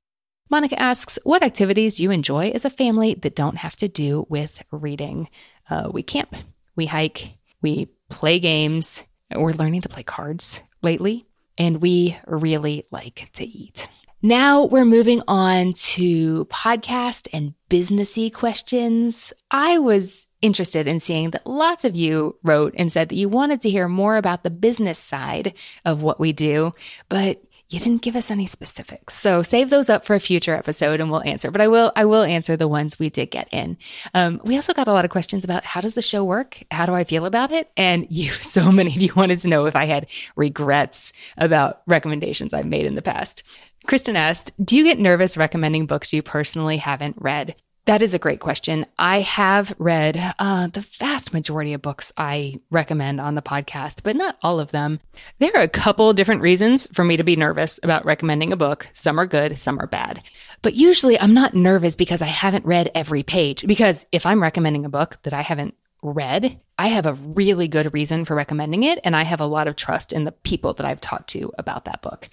[0.49, 4.63] Monica asks, What activities you enjoy as a family that don't have to do with
[4.71, 5.29] reading?
[5.69, 6.35] Uh, we camp,
[6.75, 9.03] we hike, we play games.
[9.33, 11.25] We're learning to play cards lately,
[11.57, 13.89] and we really like to eat.
[14.23, 19.31] Now we're moving on to podcast and businessy questions.
[19.51, 23.61] I was interested in seeing that lots of you wrote and said that you wanted
[23.61, 25.53] to hear more about the business side
[25.85, 26.73] of what we do,
[27.09, 29.13] but you didn't give us any specifics.
[29.13, 31.51] So save those up for a future episode and we'll answer.
[31.51, 33.77] But I will I will answer the ones we did get in.
[34.13, 36.63] Um, we also got a lot of questions about how does the show work?
[36.71, 37.69] How do I feel about it?
[37.75, 42.53] And you so many of you wanted to know if I had regrets about recommendations
[42.53, 43.43] I've made in the past.
[43.87, 47.55] Kristen asked, Do you get nervous recommending books you personally haven't read?
[47.85, 48.85] That is a great question.
[48.99, 54.17] I have read uh, the vast majority of books I recommend on the podcast, but
[54.17, 54.99] not all of them.
[55.39, 58.89] There are a couple different reasons for me to be nervous about recommending a book.
[58.91, 60.21] Some are good, some are bad.
[60.61, 63.65] But usually I'm not nervous because I haven't read every page.
[63.65, 67.93] Because if I'm recommending a book that I haven't read, I have a really good
[67.93, 68.99] reason for recommending it.
[69.05, 71.85] And I have a lot of trust in the people that I've talked to about
[71.85, 72.29] that book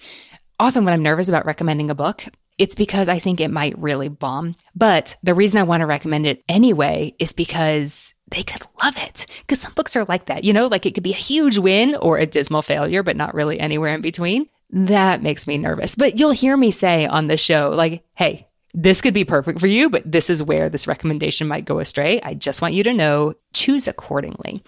[0.59, 2.25] often when I'm nervous about recommending a book,
[2.57, 4.55] it's because I think it might really bomb.
[4.75, 9.25] But the reason I want to recommend it anyway is because they could love it.
[9.41, 11.95] Because some books are like that, you know, like it could be a huge win
[11.95, 14.47] or a dismal failure, but not really anywhere in between.
[14.71, 15.95] That makes me nervous.
[15.95, 19.67] But you'll hear me say on the show, like, hey, this could be perfect for
[19.67, 22.21] you, but this is where this recommendation might go astray.
[22.21, 24.63] I just want you to know, choose accordingly.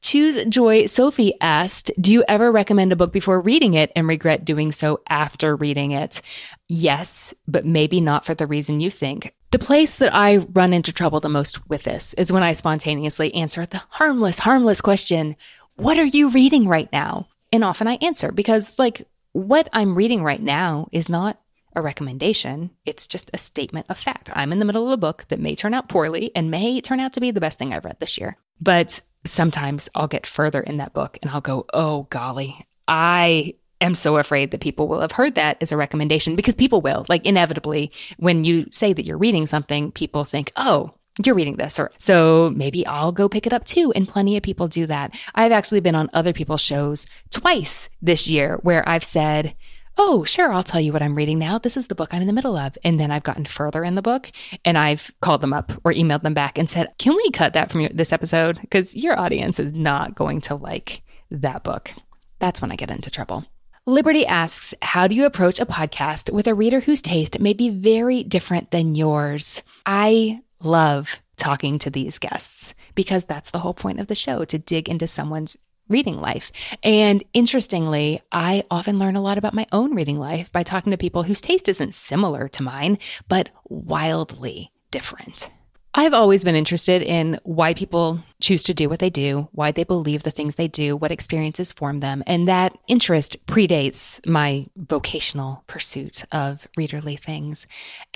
[0.00, 4.44] Choose Joy Sophie asked, Do you ever recommend a book before reading it and regret
[4.44, 6.22] doing so after reading it?
[6.68, 9.34] Yes, but maybe not for the reason you think.
[9.50, 13.34] The place that I run into trouble the most with this is when I spontaneously
[13.34, 15.36] answer the harmless, harmless question,
[15.76, 17.28] What are you reading right now?
[17.52, 21.40] And often I answer because, like, what I'm reading right now is not
[21.74, 22.70] a recommendation.
[22.84, 24.30] It's just a statement of fact.
[24.32, 27.00] I'm in the middle of a book that may turn out poorly and may turn
[27.00, 28.36] out to be the best thing I've read this year.
[28.60, 29.00] But
[29.30, 34.16] sometimes I'll get further in that book and I'll go, oh, golly, I am so
[34.16, 37.06] afraid that people will have heard that as a recommendation because people will.
[37.08, 41.78] Like, inevitably, when you say that you're reading something, people think, oh, you're reading this
[41.80, 45.18] or so maybe I'll go pick it up too and plenty of people do that.
[45.34, 49.56] I've actually been on other people's shows twice this year where I've said,
[49.98, 51.58] "Oh, sure, I'll tell you what I'm reading now.
[51.58, 53.94] This is the book I'm in the middle of." And then I've gotten further in
[53.94, 54.30] the book
[54.64, 57.70] and I've called them up or emailed them back and said, "Can we cut that
[57.70, 61.92] from this episode because your audience is not going to like that book."
[62.38, 63.44] That's when I get into trouble.
[63.88, 67.70] Liberty asks, How do you approach a podcast with a reader whose taste may be
[67.70, 69.62] very different than yours?
[69.86, 74.58] I love talking to these guests because that's the whole point of the show to
[74.58, 75.56] dig into someone's
[75.88, 76.52] reading life.
[76.82, 80.98] And interestingly, I often learn a lot about my own reading life by talking to
[80.98, 85.50] people whose taste isn't similar to mine, but wildly different.
[85.94, 89.84] I've always been interested in why people choose to do what they do, why they
[89.84, 92.22] believe the things they do, what experiences form them.
[92.26, 97.66] And that interest predates my vocational pursuit of readerly things.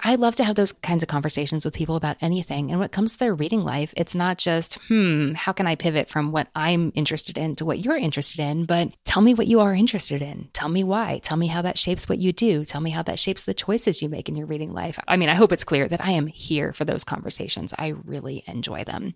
[0.02, 2.70] I love to have those kinds of conversations with people about anything.
[2.70, 5.74] And when it comes to their reading life, it's not just, hmm, how can I
[5.74, 8.64] pivot from what I'm interested in to what you're interested in?
[8.64, 10.48] But tell me what you are interested in.
[10.52, 11.20] Tell me why.
[11.22, 12.64] Tell me how that shapes what you do.
[12.64, 14.98] Tell me how that shapes the choices you make in your reading life.
[15.08, 17.74] I mean, I hope it's clear that I am here for those conversations.
[17.76, 19.14] I really enjoy them.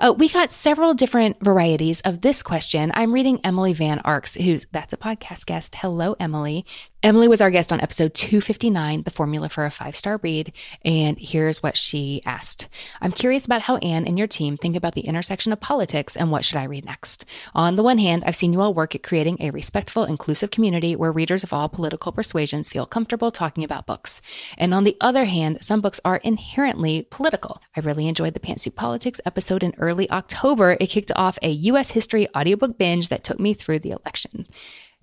[0.00, 2.92] Uh, we got several different varieties of this question.
[2.94, 5.74] I'm reading Emily Van Arks, who's that's a podcast guest.
[5.74, 6.64] Hello, Emily.
[7.00, 10.52] Emily was our guest on episode 259, The Formula for a Five Star Read.
[10.84, 12.68] And here's what she asked
[13.00, 16.32] I'm curious about how Anne and your team think about the intersection of politics and
[16.32, 17.24] what should I read next.
[17.54, 20.96] On the one hand, I've seen you all work at creating a respectful, inclusive community
[20.96, 24.20] where readers of all political persuasions feel comfortable talking about books.
[24.56, 27.62] And on the other hand, some books are inherently political.
[27.76, 30.76] I really enjoyed the Pantsuit Politics episode in early October.
[30.80, 31.92] It kicked off a U.S.
[31.92, 34.48] history audiobook binge that took me through the election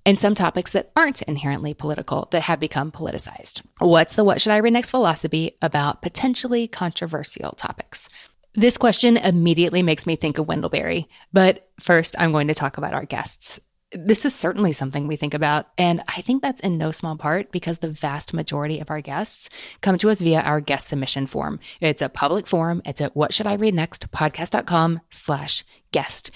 [0.06, 3.62] and some topics that aren't inherently political that have become politicized.
[3.80, 8.10] What's the what should I read next philosophy about potentially controversial topics?
[8.54, 12.78] This question immediately makes me think of Wendell Berry, but first I'm going to talk
[12.78, 13.60] about our guests.
[13.92, 17.52] This is certainly something we think about, and I think that's in no small part
[17.52, 19.50] because the vast majority of our guests
[19.82, 21.60] come to us via our guest submission form.
[21.82, 22.82] It's a public forum.
[22.86, 26.32] It's at what should I read next podcast.com slash guest.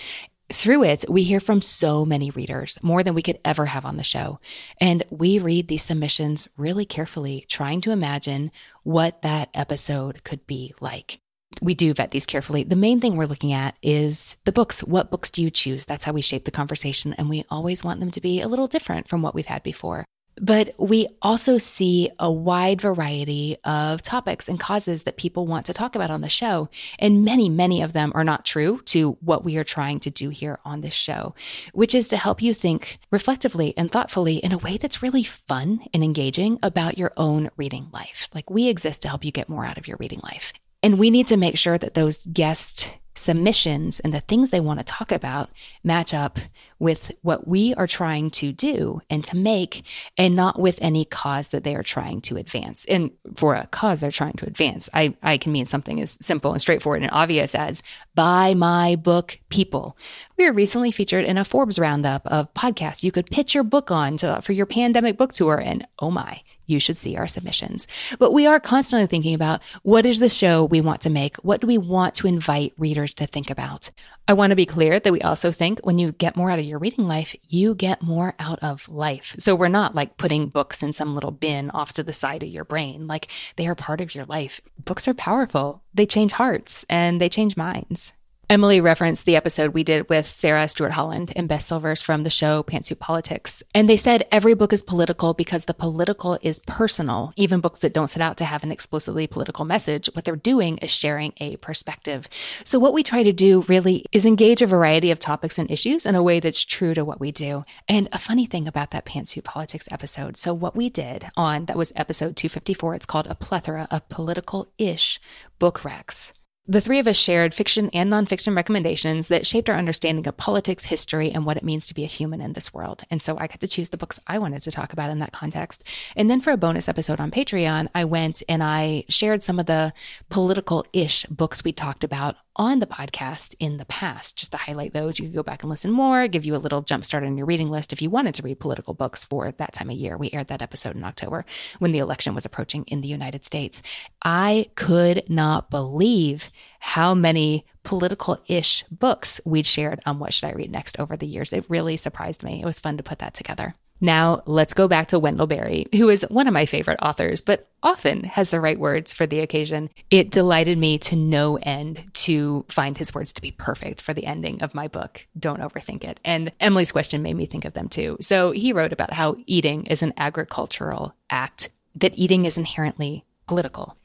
[0.52, 3.98] Through it, we hear from so many readers, more than we could ever have on
[3.98, 4.40] the show.
[4.82, 8.52] And we read these submissions really carefully, trying to imagine
[8.84, 11.20] what that episode could be like.
[11.62, 12.64] We do vet these carefully.
[12.64, 14.84] The main thing we're looking at is the books.
[14.84, 15.86] What books do you choose?
[15.86, 17.14] That's how we shape the conversation.
[17.14, 20.06] And we always want them to be a little different from what we've had before.
[20.40, 25.74] But we also see a wide variety of topics and causes that people want to
[25.74, 26.70] talk about on the show.
[26.98, 30.30] And many, many of them are not true to what we are trying to do
[30.30, 31.36] here on this show,
[31.74, 35.82] which is to help you think reflectively and thoughtfully in a way that's really fun
[35.94, 38.30] and engaging about your own reading life.
[38.34, 40.54] Like we exist to help you get more out of your reading life.
[40.82, 44.80] And we need to make sure that those guest submissions and the things they want
[44.80, 45.50] to talk about
[45.84, 46.40] match up
[46.80, 49.84] with what we are trying to do and to make,
[50.18, 52.86] and not with any cause that they are trying to advance.
[52.86, 56.54] And for a cause they're trying to advance, I, I can mean something as simple
[56.54, 57.84] and straightforward and obvious as
[58.16, 59.98] buy my book, people.
[60.38, 63.92] We were recently featured in a Forbes roundup of podcasts you could pitch your book
[63.92, 65.60] on to, for your pandemic book tour.
[65.60, 67.88] And oh my, you should see our submissions.
[68.20, 71.36] But we are constantly thinking about what is the show we want to make?
[71.38, 73.92] What do we want to invite readers to think about?
[74.28, 76.66] I want to be clear that we also think when you get more out of
[76.66, 79.36] your reading life, you get more out of life.
[79.40, 82.50] So we're not like putting books in some little bin off to the side of
[82.50, 83.08] your brain.
[83.08, 84.62] Like they are part of your life.
[84.84, 85.82] Books are powerful.
[85.94, 88.14] They change hearts and they change minds.
[88.52, 92.32] Emily referenced the episode we did with Sarah Stewart Holland and Beth Silvers from the
[92.32, 93.62] show Pantsuit Politics.
[93.76, 97.32] And they said every book is political because the political is personal.
[97.36, 100.80] Even books that don't set out to have an explicitly political message, what they're doing
[100.80, 102.28] is sharing a perspective.
[102.64, 106.08] So what we try to do really is engage a variety of topics and issues
[106.08, 107.66] in a way that's true to what we do.
[107.88, 110.38] And a funny thing about that Pantsuit Politics episode.
[110.38, 112.96] So what we did on that was episode 254.
[112.96, 115.22] It's called a plethora of political-ish
[115.60, 116.34] book recs.
[116.70, 120.84] The three of us shared fiction and nonfiction recommendations that shaped our understanding of politics,
[120.84, 123.02] history, and what it means to be a human in this world.
[123.10, 125.34] And so I got to choose the books I wanted to talk about in that
[125.34, 125.84] context.
[126.16, 129.66] And then for a bonus episode on Patreon, I went and I shared some of
[129.66, 129.94] the
[130.30, 134.38] political ish books we talked about on the podcast in the past.
[134.38, 136.82] Just to highlight those, you could go back and listen more, give you a little
[136.82, 139.74] jump start on your reading list if you wanted to read political books for that
[139.74, 140.18] time of year.
[140.18, 141.46] We aired that episode in October
[141.80, 143.82] when the election was approaching in the United States.
[144.24, 150.54] I could not believe how many political ish books we'd shared on What Should I
[150.54, 151.54] Read Next over the years.
[151.54, 152.62] It really surprised me.
[152.62, 153.76] It was fun to put that together.
[154.02, 157.68] Now, let's go back to Wendell Berry, who is one of my favorite authors, but
[157.84, 159.90] often has the right words for the occasion.
[160.10, 164.26] It delighted me to no end to find his words to be perfect for the
[164.26, 166.20] ending of my book, Don't Overthink It.
[166.24, 168.18] And Emily's question made me think of them too.
[168.22, 173.98] So he wrote about how eating is an agricultural act, that eating is inherently political.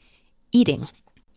[0.52, 0.88] Eating.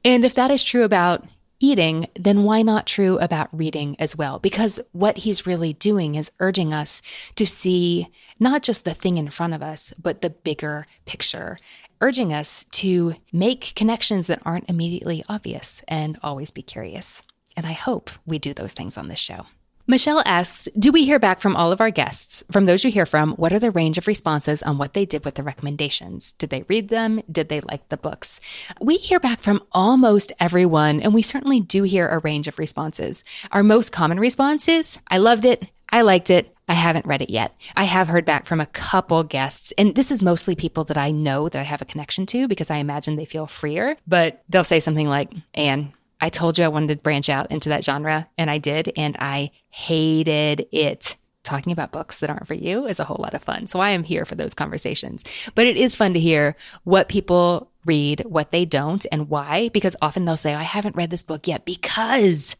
[0.05, 1.26] And if that is true about
[1.60, 4.39] eating, then why not true about reading as well?
[4.39, 7.01] Because what he's really doing is urging us
[7.36, 8.08] to see
[8.39, 11.58] not just the thing in front of us, but the bigger picture,
[12.01, 17.24] urging us to make connections that aren't immediately obvious and always be curious.
[17.55, 19.47] And I hope we do those things on this show.
[19.89, 22.43] Michelle asks Do we hear back from all of our guests?
[22.51, 25.23] From those you hear from, what are the range of responses on what they did
[25.23, 26.33] with the recommendations?
[26.33, 27.21] Did they read them?
[27.31, 28.41] Did they like the books?
[28.81, 33.23] We hear back from almost everyone, and we certainly do hear a range of responses.
[33.53, 35.65] Our most common response is I loved it.
[35.89, 36.53] I liked it.
[36.67, 37.55] I haven't read it yet.
[37.77, 41.11] I have heard back from a couple guests, and this is mostly people that I
[41.11, 44.65] know that I have a connection to because I imagine they feel freer, but they'll
[44.65, 48.28] say something like, Anne, I told you I wanted to branch out into that genre,
[48.38, 51.15] and I did, and I hated it.
[51.43, 53.68] Talking about books that aren't for you is a whole lot of fun.
[53.68, 55.24] So I am here for those conversations.
[55.55, 59.95] But it is fun to hear what people read, what they don't, and why, because
[60.01, 62.55] often they'll say, I haven't read this book yet because.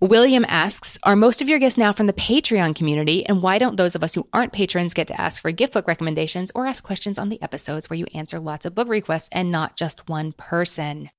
[0.00, 3.24] William asks, Are most of your guests now from the Patreon community?
[3.24, 5.86] And why don't those of us who aren't patrons get to ask for gift book
[5.86, 9.50] recommendations or ask questions on the episodes where you answer lots of book requests and
[9.50, 11.10] not just one person?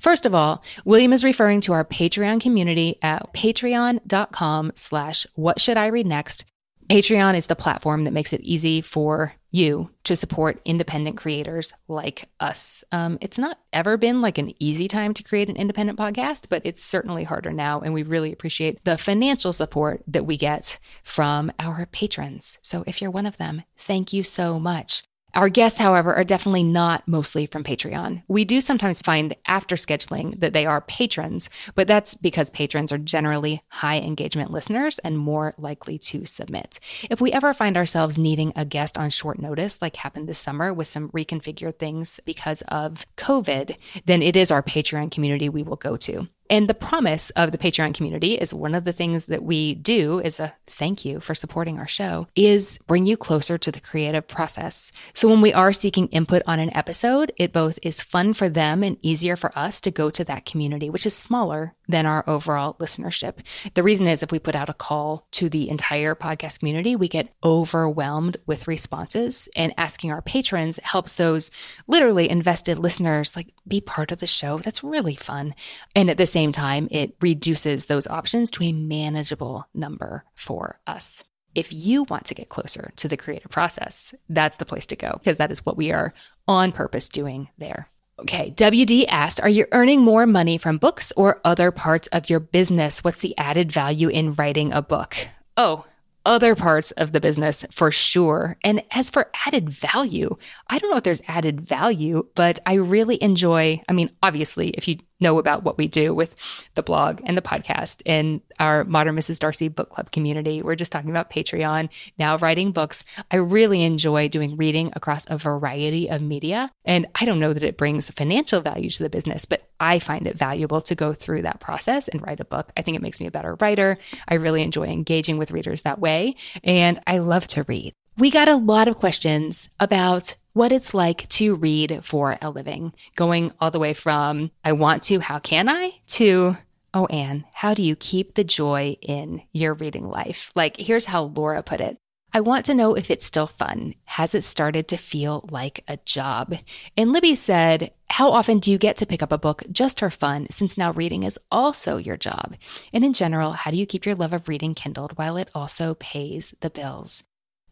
[0.00, 5.76] First of all, William is referring to our Patreon community at patreon.com slash what should
[5.76, 6.44] I read next.
[6.88, 12.28] Patreon is the platform that makes it easy for you to support independent creators like
[12.40, 12.82] us.
[12.90, 16.62] Um, it's not ever been like an easy time to create an independent podcast, but
[16.64, 17.80] it's certainly harder now.
[17.80, 22.58] And we really appreciate the financial support that we get from our patrons.
[22.62, 25.04] So if you're one of them, thank you so much.
[25.34, 28.22] Our guests, however, are definitely not mostly from Patreon.
[28.26, 32.98] We do sometimes find after scheduling that they are patrons, but that's because patrons are
[32.98, 36.80] generally high engagement listeners and more likely to submit.
[37.10, 40.74] If we ever find ourselves needing a guest on short notice, like happened this summer
[40.74, 43.76] with some reconfigured things because of COVID,
[44.06, 46.28] then it is our Patreon community we will go to.
[46.50, 50.20] And the promise of the Patreon community is one of the things that we do
[50.20, 54.26] as a thank you for supporting our show is bring you closer to the creative
[54.26, 54.90] process.
[55.14, 58.82] So when we are seeking input on an episode, it both is fun for them
[58.82, 62.74] and easier for us to go to that community, which is smaller than our overall
[62.74, 63.34] listenership.
[63.74, 67.08] The reason is if we put out a call to the entire podcast community, we
[67.08, 71.50] get overwhelmed with responses and asking our patrons helps those
[71.86, 74.58] literally invested listeners like be part of the show.
[74.58, 75.54] That's really fun.
[75.94, 81.22] And at the same time, it reduces those options to a manageable number for us.
[81.54, 85.12] If you want to get closer to the creative process, that's the place to go
[85.18, 86.14] because that is what we are
[86.48, 87.88] on purpose doing there.
[88.20, 92.40] Okay, WD asked, Are you earning more money from books or other parts of your
[92.40, 93.02] business?
[93.02, 95.16] What's the added value in writing a book?
[95.56, 95.84] Oh,
[96.26, 98.58] other parts of the business for sure.
[98.62, 100.36] And as for added value,
[100.68, 103.82] I don't know if there's added value, but I really enjoy.
[103.88, 106.34] I mean, obviously, if you know about what we do with
[106.74, 109.38] the blog and the podcast and our Modern Mrs.
[109.38, 110.62] Darcy book club community.
[110.62, 113.04] We're just talking about Patreon, now writing books.
[113.30, 116.70] I really enjoy doing reading across a variety of media.
[116.84, 120.26] And I don't know that it brings financial value to the business, but I find
[120.26, 122.70] it valuable to go through that process and write a book.
[122.76, 123.98] I think it makes me a better writer.
[124.28, 126.36] I really enjoy engaging with readers that way.
[126.64, 127.92] And I love to read.
[128.18, 132.92] We got a lot of questions about what it's like to read for a living,
[133.16, 136.56] going all the way from I want to, how can I, to
[136.92, 140.50] Oh, Anne, how do you keep the joy in your reading life?
[140.56, 141.98] Like, here's how Laura put it.
[142.32, 143.94] I want to know if it's still fun.
[144.04, 146.54] Has it started to feel like a job?
[146.96, 150.10] And Libby said, How often do you get to pick up a book just for
[150.10, 152.56] fun, since now reading is also your job?
[152.92, 155.94] And in general, how do you keep your love of reading kindled while it also
[155.94, 157.24] pays the bills?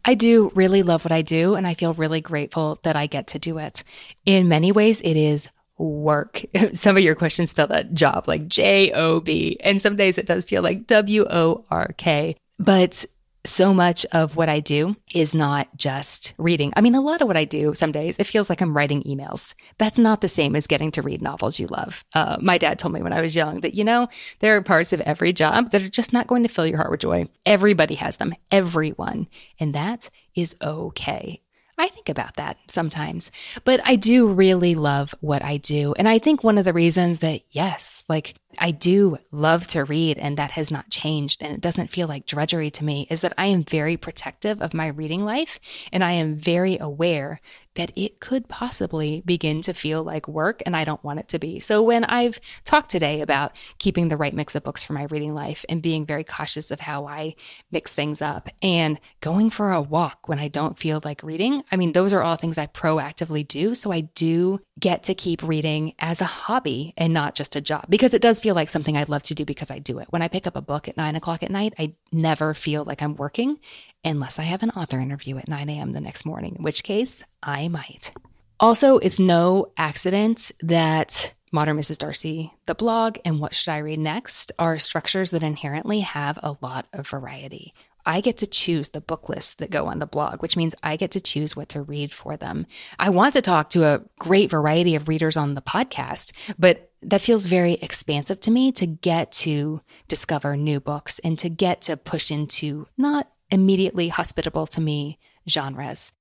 [0.09, 3.27] I do really love what I do, and I feel really grateful that I get
[3.27, 3.85] to do it.
[4.25, 6.47] In many ways, it is work.
[6.73, 10.25] Some of your questions spell that job like J O B, and some days it
[10.25, 12.37] does feel like W O R K.
[12.59, 13.05] But
[13.45, 16.73] so much of what I do is not just reading.
[16.77, 19.03] I mean, a lot of what I do some days, it feels like I'm writing
[19.05, 19.55] emails.
[19.79, 22.05] That's not the same as getting to read novels you love.
[22.15, 24.09] Uh, my dad told me when I was young that, you know,
[24.41, 26.91] there are parts of every job that are just not going to fill your heart
[26.91, 27.29] with joy.
[27.47, 29.29] Everybody has them, everyone.
[29.59, 31.41] And that is okay.
[31.81, 33.31] I think about that sometimes,
[33.65, 35.95] but I do really love what I do.
[35.97, 40.19] And I think one of the reasons that, yes, like I do love to read
[40.19, 43.35] and that has not changed and it doesn't feel like drudgery to me is that
[43.37, 45.61] I am very protective of my reading life
[45.93, 47.41] and I am very aware
[47.75, 51.39] that it could possibly begin to feel like work and I don't want it to
[51.39, 51.61] be.
[51.61, 55.33] So when I've talked today about keeping the right mix of books for my reading
[55.33, 57.37] life and being very cautious of how I
[57.71, 61.77] mix things up and going for a walk when I don't feel like reading, I
[61.77, 63.77] mean, those are all things I proactively do.
[63.77, 67.87] So I do get to keep reading as a hobby and not just a job
[67.89, 70.09] because it does feel like something I'd love to do because I do it.
[70.11, 73.03] When I pick up a book at nine o'clock at night, I never feel like
[73.03, 73.59] I'm working
[74.05, 75.93] unless I have an author interview at 9 a.m.
[75.93, 78.13] the next morning, in which case I might.
[78.61, 81.99] Also, it's no accident that Modern Mrs.
[81.99, 86.57] Darcy, the blog, and What Should I Read Next are structures that inherently have a
[86.61, 87.73] lot of variety.
[88.05, 90.97] I get to choose the book lists that go on the blog, which means I
[90.97, 92.67] get to choose what to read for them.
[92.99, 97.23] I want to talk to a great variety of readers on the podcast, but that
[97.23, 101.97] feels very expansive to me to get to discover new books and to get to
[101.97, 105.19] push into not immediately hospitable to me
[105.49, 106.13] genres.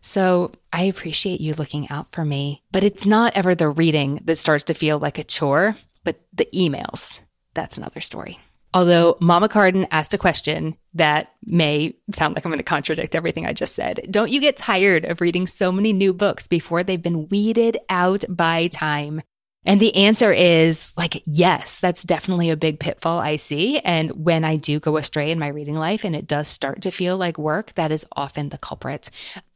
[0.00, 4.38] So I appreciate you looking out for me, but it's not ever the reading that
[4.38, 7.20] starts to feel like a chore, but the emails.
[7.54, 8.38] That's another story.
[8.74, 13.46] Although Mama Carden asked a question that may sound like I'm going to contradict everything
[13.46, 14.06] I just said.
[14.10, 18.24] Don't you get tired of reading so many new books before they've been weeded out
[18.28, 19.22] by time?
[19.66, 23.80] And the answer is like, yes, that's definitely a big pitfall I see.
[23.80, 26.92] And when I do go astray in my reading life and it does start to
[26.92, 29.10] feel like work, that is often the culprit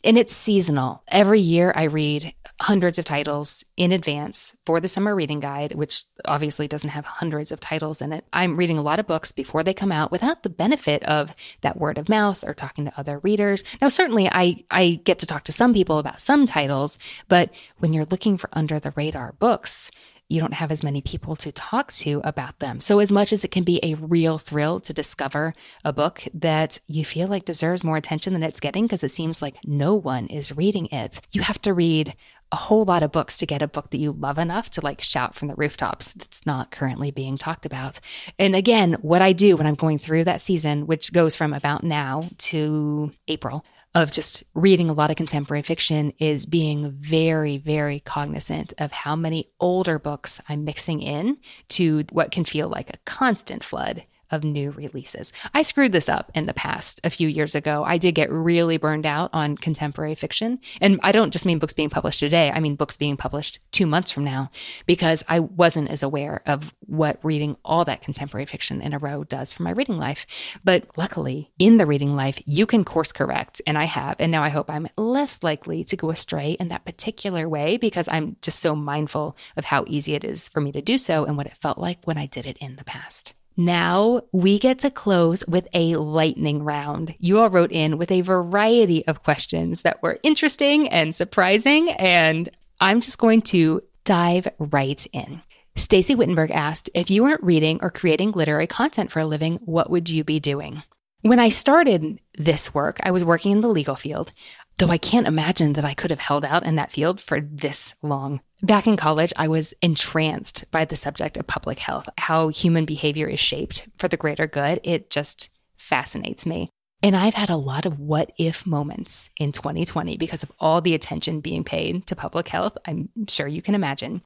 [0.04, 1.02] and it's seasonal.
[1.08, 6.04] Every year I read hundreds of titles in advance for the summer reading guide, which
[6.26, 8.24] obviously doesn't have hundreds of titles in it.
[8.32, 11.78] I'm reading a lot of books before they come out without the benefit of that
[11.78, 13.64] word of mouth or talking to other readers.
[13.80, 16.98] Now, certainly I, I get to talk to some people about some titles,
[17.28, 19.90] but when you're looking for under the radar books,
[20.30, 22.80] you don't have as many people to talk to about them.
[22.80, 25.54] So, as much as it can be a real thrill to discover
[25.84, 29.42] a book that you feel like deserves more attention than it's getting because it seems
[29.42, 32.14] like no one is reading it, you have to read
[32.52, 35.00] a whole lot of books to get a book that you love enough to like
[35.00, 38.00] shout from the rooftops that's not currently being talked about.
[38.38, 41.84] And again, what I do when I'm going through that season, which goes from about
[41.84, 43.64] now to April,
[43.94, 49.16] of just reading a lot of contemporary fiction is being very, very cognizant of how
[49.16, 51.38] many older books I'm mixing in
[51.70, 55.32] to what can feel like a constant flood of new releases.
[55.54, 57.84] I screwed this up in the past a few years ago.
[57.84, 60.60] I did get really burned out on contemporary fiction.
[60.80, 63.86] And I don't just mean books being published today, I mean books being published two
[63.86, 64.50] months from now,
[64.86, 69.24] because I wasn't as aware of what reading all that contemporary fiction in a row
[69.24, 70.26] does for my reading life.
[70.64, 73.60] But luckily, in the reading life, you can course correct.
[73.66, 74.16] And I have.
[74.18, 78.08] And now I hope I'm less likely to go astray in that particular way because
[78.08, 81.36] I'm just so mindful of how easy it is for me to do so and
[81.36, 83.32] what it felt like when I did it in the past.
[83.60, 87.14] Now we get to close with a lightning round.
[87.18, 92.48] You all wrote in with a variety of questions that were interesting and surprising, and
[92.80, 95.42] I'm just going to dive right in.
[95.76, 99.90] Stacy Wittenberg asked, if you weren't reading or creating literary content for a living, what
[99.90, 100.82] would you be doing?
[101.20, 104.32] When I started this work, I was working in the legal field,
[104.80, 107.94] though I can't imagine that I could have held out in that field for this
[108.02, 108.40] long.
[108.62, 113.28] Back in college, I was entranced by the subject of public health, how human behavior
[113.28, 114.80] is shaped for the greater good.
[114.82, 116.70] It just fascinates me.
[117.02, 120.94] And I've had a lot of what if moments in 2020 because of all the
[120.94, 122.76] attention being paid to public health.
[122.86, 124.22] I'm sure you can imagine.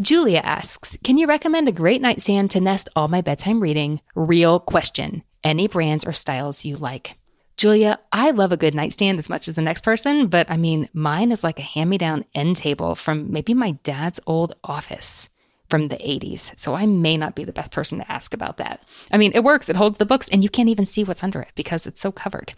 [0.00, 4.00] Julia asks, Can you recommend a great nightstand to nest all my bedtime reading?
[4.14, 5.24] Real question.
[5.42, 7.16] Any brands or styles you like?
[7.60, 10.88] Julia, I love a good nightstand as much as the next person, but I mean,
[10.94, 15.28] mine is like a hand me down end table from maybe my dad's old office
[15.68, 16.58] from the 80s.
[16.58, 18.82] So I may not be the best person to ask about that.
[19.12, 21.42] I mean, it works, it holds the books, and you can't even see what's under
[21.42, 22.54] it because it's so covered.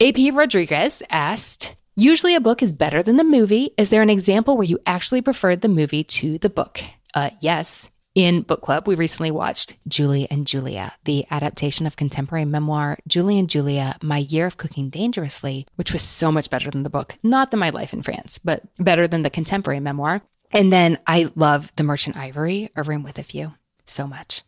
[0.00, 3.70] AP Rodriguez asked, Usually a book is better than the movie.
[3.76, 6.84] Is there an example where you actually preferred the movie to the book?
[7.14, 12.46] Uh, yes in book club, we recently watched Julie and Julia, the adaptation of contemporary
[12.46, 16.82] memoir Julie and Julia, My Year of Cooking Dangerously, which was so much better than
[16.82, 17.18] the book.
[17.22, 20.22] Not than My Life in France, but better than the contemporary memoir.
[20.50, 23.52] And then I love The Merchant Ivory, A Room with a View,
[23.84, 24.42] so much.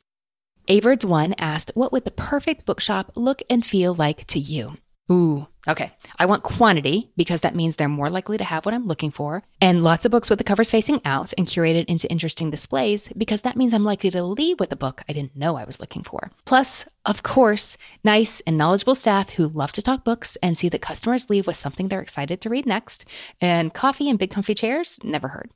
[0.67, 4.79] Averds One asked, What would the perfect bookshop look and feel like to you?
[5.11, 5.91] Ooh, okay.
[6.19, 9.43] I want quantity because that means they're more likely to have what I'm looking for,
[9.61, 13.43] and lots of books with the covers facing out and curated into interesting displays because
[13.43, 16.03] that means I'm likely to leave with a book I didn't know I was looking
[16.03, 16.31] for.
[16.45, 20.83] Plus, of course, nice and knowledgeable staff who love to talk books and see that
[20.83, 23.07] customers leave with something they're excited to read next,
[23.41, 25.51] and coffee and big comfy chairs, never heard.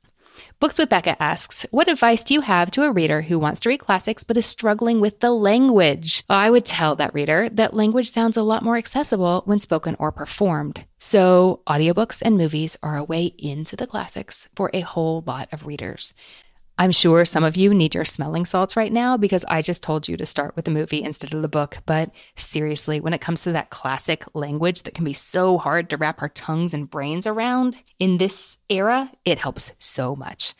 [0.59, 3.69] Books with Becca asks, What advice do you have to a reader who wants to
[3.69, 6.23] read classics but is struggling with the language?
[6.29, 10.11] I would tell that reader that language sounds a lot more accessible when spoken or
[10.11, 10.85] performed.
[10.99, 15.65] So, audiobooks and movies are a way into the classics for a whole lot of
[15.65, 16.13] readers.
[16.77, 20.07] I'm sure some of you need your smelling salts right now because I just told
[20.07, 21.77] you to start with the movie instead of the book.
[21.85, 25.97] But seriously, when it comes to that classic language that can be so hard to
[25.97, 30.55] wrap our tongues and brains around in this era, it helps so much.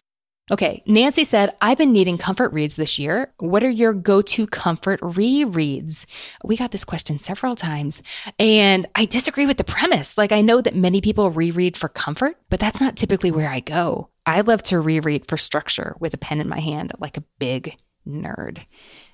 [0.54, 3.34] Okay, Nancy said, I've been needing comfort reads this year.
[3.40, 6.06] What are your go to comfort rereads?
[6.44, 8.04] We got this question several times,
[8.38, 10.16] and I disagree with the premise.
[10.16, 13.62] Like, I know that many people reread for comfort, but that's not typically where I
[13.62, 14.10] go.
[14.28, 17.76] I love to reread for structure with a pen in my hand, like a big
[18.08, 18.64] nerd.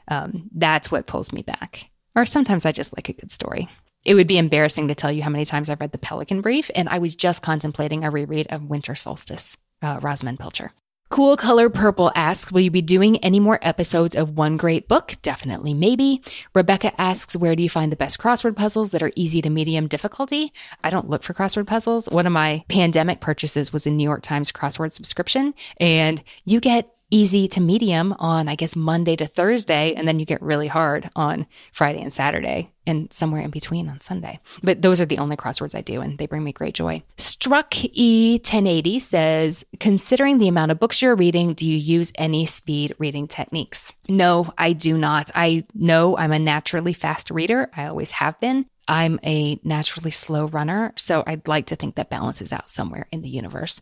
[0.09, 1.89] Um, that's what pulls me back.
[2.17, 3.69] Or sometimes I just like a good story.
[4.03, 6.69] It would be embarrassing to tell you how many times I've read The Pelican Brief,
[6.75, 10.73] and I was just contemplating a reread of Winter Solstice, uh, Rosamunde Pilcher.
[11.09, 15.15] Cool Color Purple asks, Will you be doing any more episodes of One Great Book?
[15.23, 16.21] Definitely, maybe.
[16.53, 19.87] Rebecca asks, Where do you find the best crossword puzzles that are easy to medium
[19.87, 20.53] difficulty?
[20.83, 22.07] I don't look for crossword puzzles.
[22.09, 26.93] One of my pandemic purchases was a New York Times crossword subscription, and you get
[27.09, 31.09] easy to medium on, I guess, Monday to Thursday, and then you get really hard
[31.15, 34.39] on Friday and Saturday, and somewhere in between on Sunday.
[34.61, 37.03] But those are the only crosswords I do, and they bring me great joy.
[37.17, 42.95] Struck E1080 says, considering the amount of books you're reading, do you use any speed
[42.99, 43.93] reading techniques?
[44.09, 45.29] No, I do not.
[45.35, 47.69] I know I'm a naturally fast reader.
[47.75, 48.65] I always have been.
[48.87, 53.21] I'm a naturally slow runner, so I'd like to think that balances out somewhere in
[53.21, 53.81] the universe.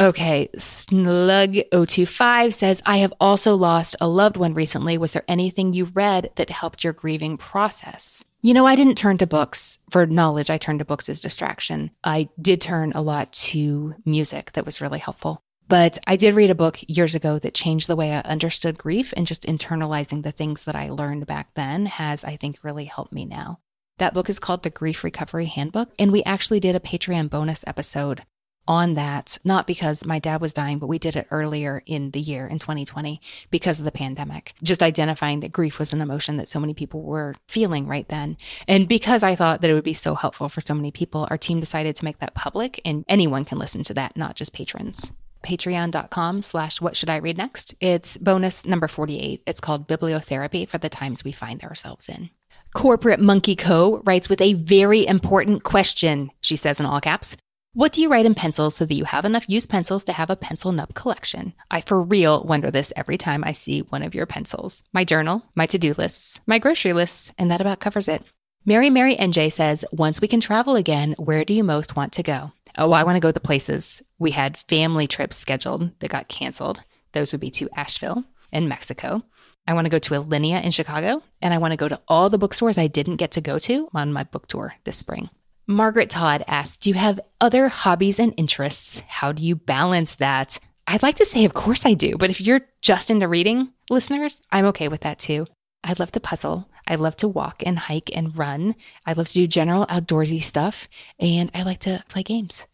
[0.00, 4.96] Okay, Slug025 says, I have also lost a loved one recently.
[4.96, 8.22] Was there anything you read that helped your grieving process?
[8.40, 10.48] You know, I didn't turn to books for knowledge.
[10.48, 11.90] I turned to books as distraction.
[12.04, 15.42] I did turn a lot to music that was really helpful.
[15.66, 19.12] But I did read a book years ago that changed the way I understood grief
[19.16, 23.12] and just internalizing the things that I learned back then has, I think, really helped
[23.12, 23.58] me now.
[23.98, 25.90] That book is called The Grief Recovery Handbook.
[25.98, 28.22] And we actually did a Patreon bonus episode
[28.68, 32.20] on that, not because my dad was dying, but we did it earlier in the
[32.20, 34.54] year in 2020 because of the pandemic.
[34.62, 38.36] Just identifying that grief was an emotion that so many people were feeling right then.
[38.68, 41.38] And because I thought that it would be so helpful for so many people, our
[41.38, 45.12] team decided to make that public and anyone can listen to that, not just patrons
[45.40, 47.72] patreon.com slash what should I read next.
[47.78, 49.44] It's bonus number 48.
[49.46, 52.30] It's called Bibliotherapy for the times we find ourselves in.
[52.74, 54.02] Corporate Monkey Co.
[54.04, 57.36] writes with a very important question, she says in all caps.
[57.74, 60.30] What do you write in pencil so that you have enough used pencils to have
[60.30, 61.52] a pencil nub collection?
[61.70, 64.82] I for real wonder this every time I see one of your pencils.
[64.92, 68.24] My journal, my to do lists, my grocery lists, and that about covers it.
[68.64, 72.22] Mary Mary NJ says, Once we can travel again, where do you most want to
[72.22, 72.52] go?
[72.78, 74.02] Oh, I want to go to the places.
[74.18, 76.80] We had family trips scheduled that got canceled.
[77.12, 79.22] Those would be to Asheville and Mexico.
[79.66, 82.30] I want to go to Alinea in Chicago, and I want to go to all
[82.30, 85.28] the bookstores I didn't get to go to on my book tour this spring.
[85.70, 89.02] Margaret Todd asks, Do you have other hobbies and interests?
[89.06, 90.58] How do you balance that?
[90.86, 94.40] I'd like to say, of course I do, but if you're just into reading, listeners,
[94.50, 95.46] I'm okay with that too.
[95.84, 96.68] I love to puzzle.
[96.88, 98.74] I love to walk and hike and run.
[99.04, 100.88] I love to do general outdoorsy stuff
[101.20, 102.66] and I like to play games.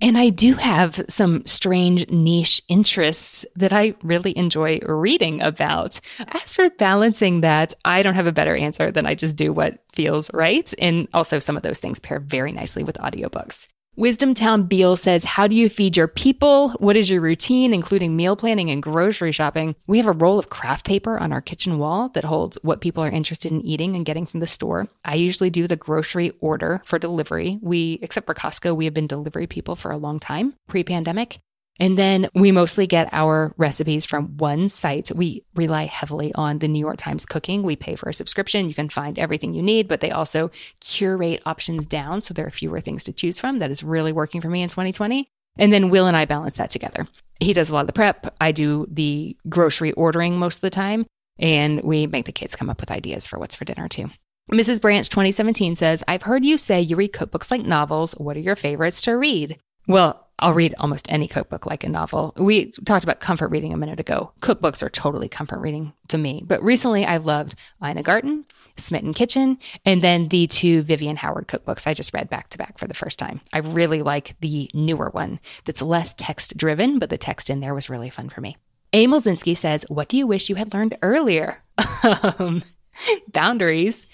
[0.00, 6.00] And I do have some strange niche interests that I really enjoy reading about.
[6.28, 9.78] As for balancing that, I don't have a better answer than I just do what
[9.92, 10.72] feels right.
[10.80, 13.68] And also, some of those things pair very nicely with audiobooks.
[14.00, 16.70] Wisdom Town Beal says, How do you feed your people?
[16.78, 19.76] What is your routine, including meal planning and grocery shopping?
[19.86, 23.04] We have a roll of craft paper on our kitchen wall that holds what people
[23.04, 24.88] are interested in eating and getting from the store.
[25.04, 27.58] I usually do the grocery order for delivery.
[27.60, 31.38] We, except for Costco, we have been delivery people for a long time pre pandemic.
[31.80, 35.10] And then we mostly get our recipes from one site.
[35.12, 37.62] We rely heavily on the New York Times cooking.
[37.62, 38.68] We pay for a subscription.
[38.68, 40.50] You can find everything you need, but they also
[40.80, 42.20] curate options down.
[42.20, 43.60] So there are fewer things to choose from.
[43.60, 45.26] That is really working for me in 2020.
[45.56, 47.08] And then Will and I balance that together.
[47.40, 48.34] He does a lot of the prep.
[48.40, 51.06] I do the grocery ordering most of the time.
[51.38, 54.10] And we make the kids come up with ideas for what's for dinner too.
[54.52, 54.82] Mrs.
[54.82, 58.12] Branch 2017 says, I've heard you say you read cookbooks like novels.
[58.12, 59.58] What are your favorites to read?
[59.86, 62.32] Well, I'll read almost any cookbook like a novel.
[62.36, 64.32] We talked about comfort reading a minute ago.
[64.40, 66.42] Cookbooks are totally comfort reading to me.
[66.44, 68.44] But recently I've loved Ina Garten,
[68.76, 72.78] Smitten Kitchen, and then the two Vivian Howard cookbooks I just read back to back
[72.78, 73.40] for the first time.
[73.52, 77.74] I really like the newer one that's less text driven, but the text in there
[77.74, 78.56] was really fun for me.
[78.92, 81.62] Emil Zinsky says, What do you wish you had learned earlier?
[82.38, 82.62] um,
[83.32, 84.06] boundaries.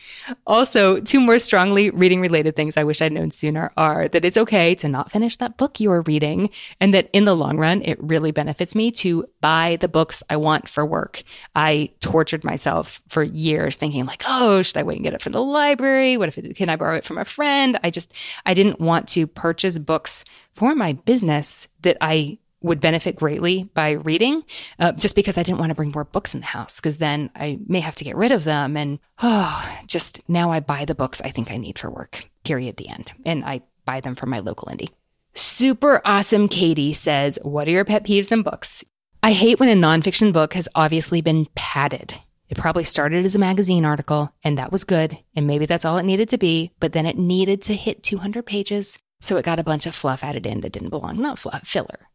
[0.47, 4.37] Also, two more strongly reading related things I wish I'd known sooner are that it's
[4.37, 7.83] okay to not finish that book you are reading, and that in the long run,
[7.83, 11.23] it really benefits me to buy the books I want for work.
[11.55, 15.33] I tortured myself for years thinking, like, oh, should I wait and get it from
[15.33, 16.17] the library?
[16.17, 17.79] What if it, can I borrow it from a friend?
[17.83, 18.13] I just,
[18.45, 23.93] I didn't want to purchase books for my business that I would benefit greatly by
[23.93, 24.43] reading,
[24.79, 27.31] uh, just because I didn't want to bring more books in the house, because then
[27.35, 28.77] I may have to get rid of them.
[28.77, 32.77] And oh, just now I buy the books I think I need for work, period,
[32.77, 33.13] the end.
[33.25, 34.91] And I buy them from my local indie.
[35.33, 38.85] Super awesome Katie says, What are your pet peeves in books?
[39.23, 42.15] I hate when a nonfiction book has obviously been padded.
[42.49, 45.99] It probably started as a magazine article, and that was good, and maybe that's all
[45.99, 49.59] it needed to be, but then it needed to hit 200 pages, so it got
[49.59, 51.21] a bunch of fluff added in that didn't belong.
[51.21, 52.09] Not fluff, filler.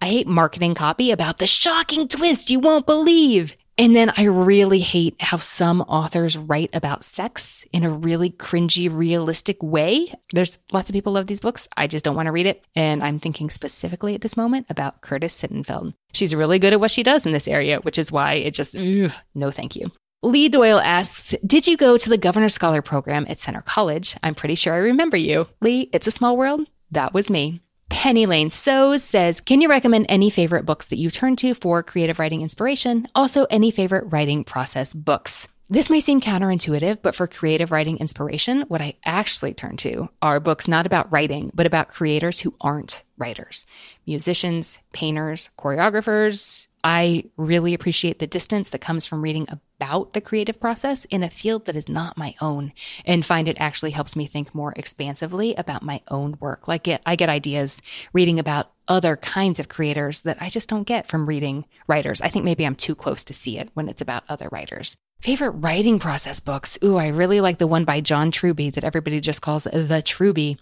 [0.00, 3.56] I hate marketing copy about the shocking twist you won't believe.
[3.78, 8.90] And then I really hate how some authors write about sex in a really cringy,
[8.90, 10.14] realistic way.
[10.32, 11.68] There's lots of people love these books.
[11.76, 12.64] I just don't want to read it.
[12.74, 15.92] And I'm thinking specifically at this moment about Curtis Sittenfeld.
[16.14, 18.74] She's really good at what she does in this area, which is why it just,
[18.74, 19.90] ugh, no thank you.
[20.22, 24.16] Lee Doyle asks, Did you go to the Governor Scholar program at Centre College?
[24.22, 25.46] I'm pretty sure I remember you.
[25.60, 26.66] Lee, it's a small world.
[26.90, 27.60] That was me.
[27.90, 31.82] Penny Lane Sows says, Can you recommend any favorite books that you turn to for
[31.82, 33.06] creative writing inspiration?
[33.14, 35.48] Also, any favorite writing process books?
[35.68, 40.38] This may seem counterintuitive, but for creative writing inspiration, what I actually turn to are
[40.40, 43.66] books not about writing, but about creators who aren't writers
[44.06, 46.68] musicians, painters, choreographers.
[46.88, 51.28] I really appreciate the distance that comes from reading about the creative process in a
[51.28, 52.72] field that is not my own
[53.04, 56.68] and find it actually helps me think more expansively about my own work.
[56.68, 57.82] Like it, I get ideas
[58.12, 62.20] reading about other kinds of creators that I just don't get from reading writers.
[62.20, 64.96] I think maybe I'm too close to see it when it's about other writers.
[65.18, 66.78] Favorite writing process books.
[66.84, 70.56] Ooh, I really like the one by John Truby that everybody just calls The Truby.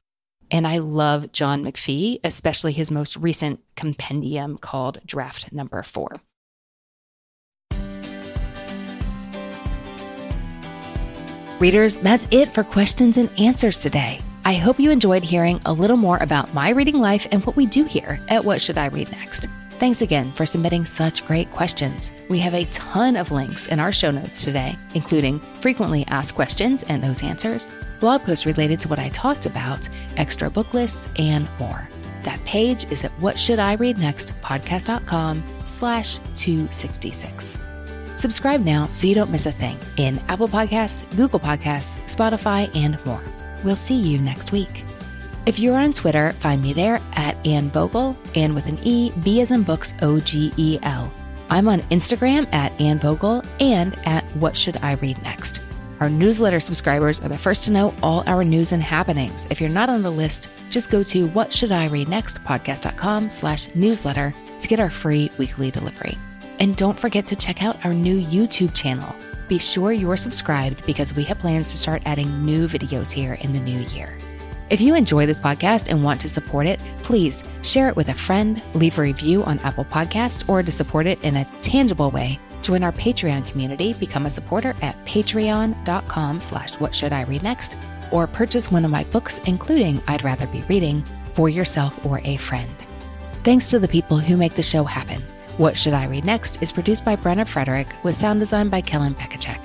[0.55, 6.21] And I love John McPhee, especially his most recent compendium called Draft Number Four.
[11.59, 14.21] Readers, that's it for questions and answers today.
[14.45, 17.67] I hope you enjoyed hearing a little more about my reading life and what we
[17.67, 19.49] do here at What Should I Read Next.
[19.79, 22.13] Thanks again for submitting such great questions.
[22.31, 26.85] We have a ton of links in our show notes today, including frequently asked questions
[26.85, 27.69] and those answers,
[28.01, 31.89] blog posts related to what I talked about, extra book lists, and more.
[32.23, 37.59] That page is at whatshouldireadnextpodcast.com slash 266.
[38.17, 43.05] Subscribe now so you don't miss a thing in Apple Podcasts, Google Podcasts, Spotify, and
[43.05, 43.23] more.
[43.65, 44.85] We'll see you next week.
[45.47, 49.43] If you're on Twitter, find me there at Anne Bogel, and with an E, B
[49.43, 51.13] as in books, O G E L.
[51.51, 55.61] I'm on Instagram at Anne Bogel and at What Should I Read Next.
[56.01, 59.47] Our newsletter subscribers are the first to know all our news and happenings.
[59.51, 63.31] If you're not on the list, just go to what should I read next podcast.com
[63.31, 66.17] slash newsletter to get our free weekly delivery.
[66.59, 69.15] And don't forget to check out our new YouTube channel.
[69.47, 73.53] Be sure you're subscribed because we have plans to start adding new videos here in
[73.53, 74.17] the new year.
[74.75, 78.13] If you enjoy this podcast and want to support it, please share it with a
[78.13, 82.41] friend, leave a review on Apple Podcast, or to support it in a tangible way,
[82.61, 87.77] join our Patreon community, become a supporter at patreon.com slash what should I read next,
[88.11, 91.05] or purchase one of my books, including I'd Rather Be Reading,
[91.35, 92.75] for yourself or a friend.
[93.45, 95.23] Thanks to the people who make the show happen.
[95.57, 99.15] What Should I Read Next is produced by Brenna Frederick with sound design by Kellen
[99.15, 99.61] Pekacek.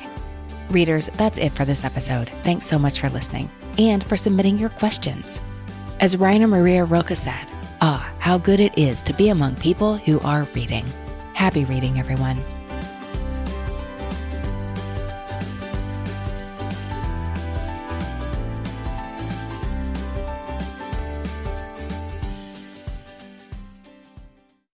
[0.70, 2.30] Readers, that's it for this episode.
[2.44, 3.50] Thanks so much for listening
[3.80, 5.42] and for submitting your questions.
[6.00, 7.48] As Rainer Maria Rilke said,
[7.82, 10.86] ah, how good it is to be among people who are reading.
[11.34, 12.38] Happy reading, everyone.